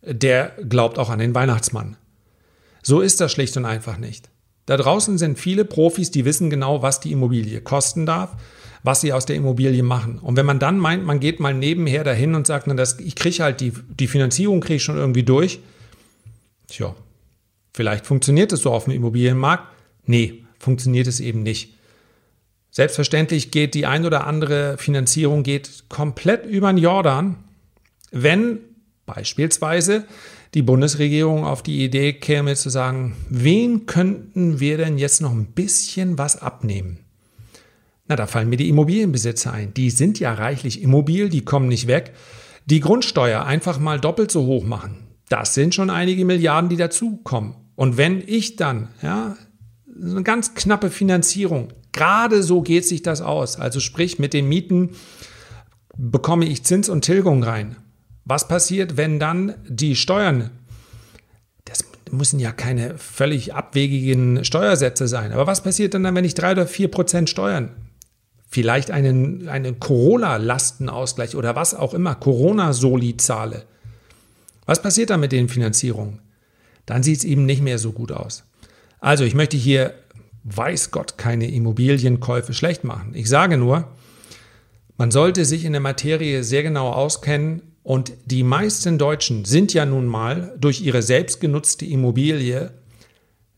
der 0.02 0.52
glaubt 0.68 1.00
auch 1.00 1.10
an 1.10 1.20
den 1.20 1.34
Weihnachtsmann. 1.34 1.96
So 2.86 3.02
ist 3.02 3.20
das 3.20 3.32
schlicht 3.32 3.58
und 3.58 3.66
einfach 3.66 3.98
nicht. 3.98 4.30
Da 4.66 4.78
draußen 4.78 5.18
sind 5.18 5.40
viele 5.40 5.66
Profis, 5.66 6.12
die 6.12 6.26
wissen 6.26 6.50
genau, 6.50 6.82
was 6.82 7.00
die 7.00 7.12
Immobilie 7.12 7.62
kosten 7.62 8.06
darf 8.06 8.36
was 8.86 9.02
sie 9.02 9.14
aus 9.14 9.26
der 9.26 9.36
Immobilie 9.36 9.82
machen. 9.82 10.20
Und 10.20 10.38
wenn 10.38 10.46
man 10.46 10.60
dann 10.60 10.78
meint, 10.78 11.04
man 11.06 11.20
geht 11.20 11.40
mal 11.40 11.54
nebenher 11.54 12.04
dahin 12.04 12.36
und 12.36 12.46
sagt, 12.46 12.68
na, 12.68 12.76
das, 12.76 13.00
ich 13.00 13.16
kriege 13.16 13.44
halt 13.44 13.60
die, 13.60 13.74
die 14.00 14.08
Finanzierung 14.08 14.62
kriege 14.62 14.76
ich 14.76 14.84
schon 14.84 14.98
irgendwie 14.98 15.24
durch, 15.24 15.60
tja, 16.68 16.96
vielleicht 17.74 18.06
funktioniert 18.06 18.54
es 18.54 18.62
so 18.62 18.72
auf 18.72 18.86
dem 18.86 18.94
Immobilienmarkt. 18.94 19.68
Nee, 20.06 20.46
funktioniert 20.60 21.08
es 21.08 21.20
eben 21.20 21.42
nicht. 21.42 21.74
Selbstverständlich 22.70 23.50
geht 23.50 23.74
die 23.74 23.88
ein 23.88 24.06
oder 24.06 24.28
andere 24.28 24.78
Finanzierung 24.78 25.42
geht 25.42 25.86
komplett 25.90 26.46
über 26.46 26.72
den 26.72 26.78
Jordan, 26.78 27.38
wenn 28.12 28.60
beispielsweise 29.08 30.06
die 30.56 30.62
Bundesregierung 30.62 31.44
auf 31.44 31.62
die 31.62 31.84
Idee 31.84 32.14
käme 32.14 32.56
zu 32.56 32.70
sagen, 32.70 33.16
wen 33.30 33.86
könnten 33.86 34.62
wir 34.62 34.78
denn 34.78 34.98
jetzt 34.98 35.22
noch 35.22 35.34
ein 35.34 35.48
bisschen 35.48 36.18
was 36.18 36.42
abnehmen? 36.42 37.00
Na, 38.08 38.16
da 38.16 38.26
fallen 38.26 38.50
mir 38.50 38.56
die 38.56 38.70
Immobilienbesitzer 38.70 39.52
ein. 39.52 39.74
Die 39.74 39.90
sind 39.90 40.18
ja 40.20 40.34
reichlich 40.34 40.82
immobil, 40.82 41.28
die 41.28 41.44
kommen 41.44 41.68
nicht 41.68 41.88
weg. 41.88 42.14
Die 42.66 42.80
Grundsteuer 42.80 43.44
einfach 43.44 43.80
mal 43.80 44.00
doppelt 44.00 44.32
so 44.32 44.46
hoch 44.46 44.64
machen. 44.64 45.08
Das 45.28 45.54
sind 45.54 45.76
schon 45.76 45.90
einige 45.90 46.24
Milliarden, 46.24 46.70
die 46.70 46.78
dazukommen. 46.78 47.56
Und 47.76 47.98
wenn 47.98 48.24
ich 48.26 48.56
dann, 48.56 48.88
ja, 49.02 49.36
eine 50.02 50.24
ganz 50.24 50.54
knappe 50.54 50.90
Finanzierung, 50.90 51.74
gerade 51.92 52.44
so 52.44 52.62
geht 52.62 52.86
sich 52.86 53.02
das 53.02 53.22
aus. 53.22 53.60
Also 53.60 53.82
sprich, 53.82 54.20
mit 54.20 54.34
den 54.34 54.48
Mieten 54.48 54.92
bekomme 55.98 56.46
ich 56.46 56.64
Zins 56.64 56.88
und 56.88 57.04
Tilgung 57.04 57.44
rein. 57.44 57.76
Was 58.26 58.48
passiert, 58.48 58.98
wenn 58.98 59.20
dann 59.20 59.54
die 59.68 59.96
Steuern, 59.96 60.50
das 61.64 61.86
müssen 62.12 62.40
ja 62.40 62.52
keine 62.52 62.98
völlig 62.98 63.54
abwegigen 63.54 64.44
Steuersätze 64.44 65.08
sein, 65.08 65.32
aber 65.32 65.48
was 65.48 65.62
passiert 65.62 65.94
dann, 65.94 66.16
wenn 66.16 66.26
ich 66.26 66.34
drei 66.34 66.52
oder 66.52 66.68
vier 66.68 66.90
Prozent 66.90 67.30
Steuern 67.30 67.72
vielleicht 68.48 68.90
einen, 68.90 69.48
einen 69.48 69.80
Corona-Lastenausgleich 69.80 71.36
oder 71.36 71.56
was 71.56 71.76
auch 71.76 71.94
immer, 71.94 72.16
Corona-Soli 72.16 73.18
zahle, 73.18 73.66
was 74.66 74.82
passiert 74.82 75.12
dann 75.12 75.20
mit 75.20 75.32
den 75.32 75.50
Finanzierungen? 75.50 76.22
Dann 76.86 77.04
sieht 77.04 77.20
es 77.20 77.24
eben 77.24 77.46
nicht 77.46 77.62
mehr 77.62 77.78
so 77.78 77.92
gut 77.92 78.12
aus. 78.12 78.44
Also 79.00 79.24
ich 79.24 79.36
möchte 79.36 79.58
hier, 79.58 79.94
weiß 80.46 80.92
Gott, 80.92 81.18
keine 81.18 81.52
Immobilienkäufe 81.52 82.54
schlecht 82.54 82.84
machen. 82.84 83.12
Ich 83.14 83.30
sage 83.30 83.58
nur, 83.58 83.88
man 84.98 85.12
sollte 85.12 85.46
sich 85.46 85.66
in 85.66 85.74
der 85.74 85.82
Materie 85.82 86.44
sehr 86.44 86.64
genau 86.64 86.92
auskennen 86.92 87.75
und 87.86 88.14
die 88.26 88.42
meisten 88.42 88.98
Deutschen 88.98 89.46
sind 89.46 89.72
ja 89.76 89.86
nun 89.86 90.08
mal 90.08 90.56
durch 90.60 90.82
ihre 90.82 91.04
selbstgenutzte 91.04 91.86
Immobilie 91.86 92.72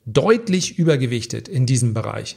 deutlich 0.05 0.77
übergewichtet 0.77 1.47
in 1.47 1.65
diesem 1.65 1.93
Bereich. 1.93 2.35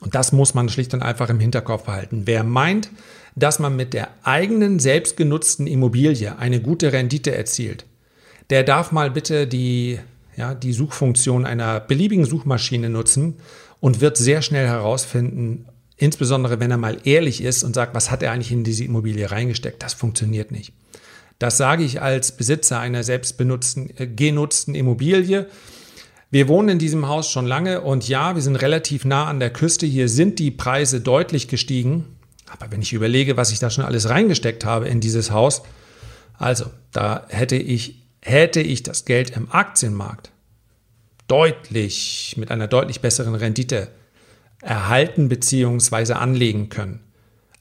Und 0.00 0.14
das 0.14 0.32
muss 0.32 0.52
man 0.52 0.68
schlicht 0.68 0.92
und 0.92 1.00
einfach 1.00 1.30
im 1.30 1.40
Hinterkopf 1.40 1.84
behalten. 1.84 2.24
Wer 2.26 2.44
meint, 2.44 2.90
dass 3.34 3.60
man 3.60 3.76
mit 3.76 3.94
der 3.94 4.08
eigenen 4.22 4.78
selbstgenutzten 4.78 5.66
Immobilie 5.66 6.38
eine 6.38 6.60
gute 6.60 6.92
Rendite 6.92 7.34
erzielt, 7.34 7.86
der 8.50 8.62
darf 8.62 8.92
mal 8.92 9.10
bitte 9.10 9.46
die, 9.46 10.00
ja, 10.36 10.54
die 10.54 10.74
Suchfunktion 10.74 11.46
einer 11.46 11.80
beliebigen 11.80 12.26
Suchmaschine 12.26 12.90
nutzen 12.90 13.36
und 13.80 14.02
wird 14.02 14.18
sehr 14.18 14.42
schnell 14.42 14.66
herausfinden, 14.66 15.64
insbesondere 16.00 16.58
wenn 16.60 16.70
er 16.70 16.78
mal 16.78 16.98
ehrlich 17.04 17.42
ist 17.42 17.62
und 17.62 17.74
sagt, 17.74 17.94
was 17.94 18.10
hat 18.10 18.22
er 18.22 18.32
eigentlich 18.32 18.52
in 18.52 18.64
diese 18.64 18.84
Immobilie 18.84 19.30
reingesteckt, 19.30 19.82
das 19.82 19.94
funktioniert 19.94 20.50
nicht. 20.50 20.72
Das 21.38 21.56
sage 21.56 21.84
ich 21.84 22.02
als 22.02 22.36
Besitzer 22.36 22.80
einer 22.80 23.04
selbstbenutzten, 23.04 23.90
äh, 23.96 24.06
genutzten 24.06 24.74
Immobilie. 24.74 25.46
Wir 26.30 26.48
wohnen 26.48 26.70
in 26.70 26.78
diesem 26.78 27.08
Haus 27.08 27.30
schon 27.30 27.46
lange 27.46 27.82
und 27.82 28.08
ja, 28.08 28.34
wir 28.34 28.42
sind 28.42 28.56
relativ 28.56 29.04
nah 29.04 29.26
an 29.26 29.40
der 29.40 29.50
Küste. 29.50 29.86
Hier 29.86 30.08
sind 30.08 30.38
die 30.38 30.50
Preise 30.50 31.00
deutlich 31.00 31.48
gestiegen. 31.48 32.04
Aber 32.50 32.70
wenn 32.72 32.82
ich 32.82 32.92
überlege, 32.92 33.36
was 33.36 33.52
ich 33.52 33.58
da 33.58 33.70
schon 33.70 33.84
alles 33.84 34.08
reingesteckt 34.08 34.64
habe 34.64 34.88
in 34.88 35.00
dieses 35.00 35.30
Haus, 35.30 35.62
also 36.38 36.66
da 36.92 37.26
hätte 37.28 37.56
ich, 37.56 38.02
hätte 38.22 38.60
ich 38.60 38.82
das 38.82 39.04
Geld 39.04 39.30
im 39.30 39.50
Aktienmarkt 39.50 40.30
deutlich, 41.28 42.34
mit 42.38 42.50
einer 42.50 42.68
deutlich 42.68 43.00
besseren 43.00 43.34
Rendite 43.34 43.88
erhalten 44.62 45.28
bzw. 45.28 46.12
anlegen 46.14 46.68
können. 46.68 47.00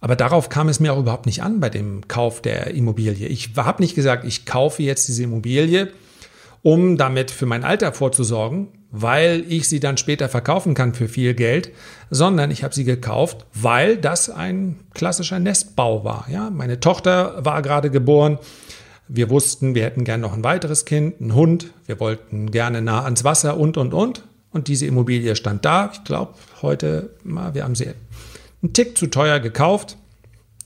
Aber 0.02 0.16
darauf 0.16 0.50
kam 0.50 0.70
es 0.70 0.80
mir 0.80 0.94
auch 0.94 1.00
überhaupt 1.00 1.26
nicht 1.26 1.44
an 1.44 1.60
bei 1.60 1.70
dem 1.70 2.08
Kauf 2.08 2.42
der 2.42 2.68
Immobilie. 2.68 3.28
Ich 3.28 3.52
habe 3.58 3.82
nicht 3.82 3.96
gesagt, 3.96 4.26
ich 4.26 4.46
kaufe 4.46 4.82
jetzt 4.82 5.08
diese 5.08 5.24
Immobilie, 5.24 5.90
um 6.62 6.98
damit 6.98 7.32
für 7.32 7.46
mein 7.46 7.64
Alter 7.64 7.92
vorzusorgen, 7.92 8.70
weil 8.92 9.44
ich 9.48 9.68
sie 9.68 9.80
dann 9.80 9.98
später 9.98 10.30
verkaufen 10.30 10.74
kann 10.74 10.94
für 10.94 11.08
viel 11.08 11.34
Geld, 11.34 11.72
sondern 12.10 12.50
ich 12.50 12.64
habe 12.64 12.74
sie 12.74 12.86
gekauft, 12.86 13.46
weil 13.54 13.98
das 13.98 14.30
ein 14.30 14.80
klassischer 14.94 15.40
Nestbau 15.40 16.04
war. 16.04 16.28
Ja, 16.32 16.50
meine 16.50 16.80
Tochter 16.80 17.44
war 17.46 17.62
gerade 17.62 17.92
geboren. 17.92 18.40
Wir 19.08 19.30
wussten, 19.30 19.76
wir 19.76 19.84
hätten 19.84 20.04
gern 20.04 20.22
noch 20.22 20.34
ein 20.34 20.44
weiteres 20.44 20.86
Kind, 20.86 21.20
einen 21.20 21.34
Hund. 21.34 21.72
Wir 21.88 22.00
wollten 22.00 22.52
gerne 22.52 22.82
nah 22.82 23.04
ans 23.04 23.24
Wasser 23.24 23.58
und, 23.58 23.76
und, 23.76 23.94
und. 23.94 24.24
Und 24.52 24.68
diese 24.68 24.86
Immobilie 24.86 25.36
stand 25.36 25.66
da. 25.66 25.92
Ich 25.94 26.04
glaube, 26.04 26.34
heute, 26.62 27.12
wir 27.24 27.64
haben 27.64 27.76
sie 27.76 27.88
einen 28.62 28.74
Tick 28.74 28.98
zu 28.98 29.08
teuer 29.08 29.40
gekauft. 29.40 29.98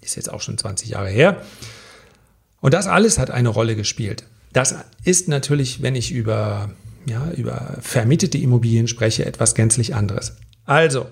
Ist 0.02 0.16
jetzt 0.16 0.32
auch 0.32 0.42
schon 0.42 0.58
20 0.58 0.90
Jahre 0.90 1.10
her. 1.10 1.42
Und 2.62 2.74
das 2.74 2.88
alles 2.88 3.20
hat 3.20 3.30
eine 3.30 3.50
Rolle 3.50 3.76
gespielt. 3.76 4.26
Das 4.54 4.76
ist 5.04 5.28
natürlich, 5.28 5.82
wenn 5.82 5.96
ich 5.96 6.12
über, 6.12 6.70
ja, 7.06 7.32
über 7.32 7.78
vermietete 7.82 8.38
Immobilien 8.38 8.88
spreche, 8.88 9.26
etwas 9.26 9.56
gänzlich 9.56 9.96
anderes. 9.96 10.38
Also, 10.66 11.08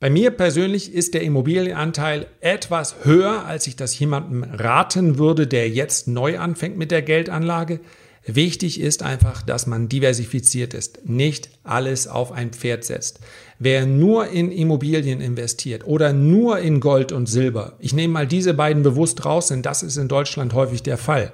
bei 0.00 0.10
mir 0.10 0.30
persönlich 0.30 0.92
ist 0.92 1.14
der 1.14 1.22
Immobilienanteil 1.22 2.26
etwas 2.40 3.04
höher, 3.04 3.44
als 3.44 3.66
ich 3.66 3.76
das 3.76 3.96
jemandem 3.98 4.42
raten 4.42 5.18
würde, 5.18 5.46
der 5.46 5.68
jetzt 5.68 6.08
neu 6.08 6.38
anfängt 6.38 6.76
mit 6.76 6.90
der 6.90 7.02
Geldanlage. 7.02 7.78
Wichtig 8.24 8.80
ist 8.80 9.02
einfach, 9.02 9.42
dass 9.42 9.66
man 9.66 9.88
diversifiziert 9.88 10.74
ist, 10.74 11.08
nicht 11.08 11.50
alles 11.64 12.06
auf 12.06 12.30
ein 12.30 12.52
Pferd 12.52 12.84
setzt. 12.84 13.18
Wer 13.58 13.84
nur 13.84 14.28
in 14.28 14.52
Immobilien 14.52 15.20
investiert 15.20 15.86
oder 15.86 16.12
nur 16.12 16.58
in 16.60 16.80
Gold 16.80 17.10
und 17.10 17.26
Silber, 17.26 17.74
ich 17.80 17.94
nehme 17.94 18.12
mal 18.12 18.26
diese 18.26 18.54
beiden 18.54 18.82
bewusst 18.82 19.24
raus, 19.24 19.48
denn 19.48 19.62
das 19.62 19.82
ist 19.82 19.96
in 19.96 20.08
Deutschland 20.08 20.54
häufig 20.54 20.82
der 20.82 20.98
Fall 20.98 21.32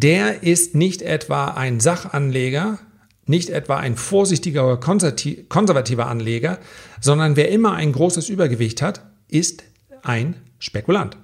der 0.00 0.44
ist 0.44 0.76
nicht 0.76 1.02
etwa 1.02 1.46
ein 1.48 1.80
Sachanleger, 1.80 2.78
nicht 3.26 3.50
etwa 3.50 3.78
ein 3.78 3.96
vorsichtiger 3.96 4.64
oder 4.64 4.76
konservativer 4.78 6.06
Anleger, 6.06 6.60
sondern 7.00 7.34
wer 7.34 7.50
immer 7.50 7.72
ein 7.74 7.92
großes 7.92 8.28
Übergewicht 8.28 8.80
hat, 8.80 9.02
ist 9.28 9.64
ein 10.02 10.36
Spekulant. 10.60 11.16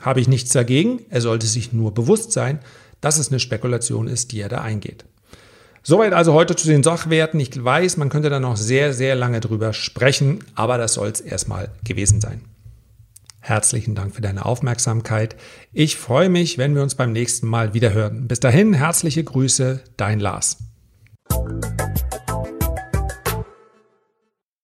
Habe 0.00 0.20
ich 0.20 0.28
nichts 0.28 0.52
dagegen, 0.52 1.00
er 1.10 1.20
sollte 1.20 1.46
sich 1.46 1.72
nur 1.72 1.92
bewusst 1.92 2.30
sein, 2.30 2.60
dass 3.04 3.18
es 3.18 3.28
eine 3.28 3.40
Spekulation 3.40 4.08
ist, 4.08 4.32
die 4.32 4.40
er 4.40 4.48
da 4.48 4.62
eingeht. 4.62 5.04
Soweit 5.82 6.14
also 6.14 6.32
heute 6.32 6.56
zu 6.56 6.66
den 6.66 6.82
Sachwerten. 6.82 7.38
Ich 7.38 7.62
weiß, 7.62 7.98
man 7.98 8.08
könnte 8.08 8.30
da 8.30 8.40
noch 8.40 8.56
sehr, 8.56 8.94
sehr 8.94 9.14
lange 9.14 9.40
drüber 9.40 9.74
sprechen, 9.74 10.42
aber 10.54 10.78
das 10.78 10.94
soll 10.94 11.08
es 11.08 11.20
erstmal 11.20 11.68
gewesen 11.84 12.22
sein. 12.22 12.40
Herzlichen 13.40 13.94
Dank 13.94 14.14
für 14.14 14.22
deine 14.22 14.46
Aufmerksamkeit. 14.46 15.36
Ich 15.74 15.96
freue 15.96 16.30
mich, 16.30 16.56
wenn 16.56 16.74
wir 16.74 16.82
uns 16.82 16.94
beim 16.94 17.12
nächsten 17.12 17.46
Mal 17.46 17.74
wieder 17.74 17.92
hören. 17.92 18.26
Bis 18.26 18.40
dahin, 18.40 18.72
herzliche 18.72 19.22
Grüße, 19.22 19.82
dein 19.98 20.18
Lars. 20.18 20.56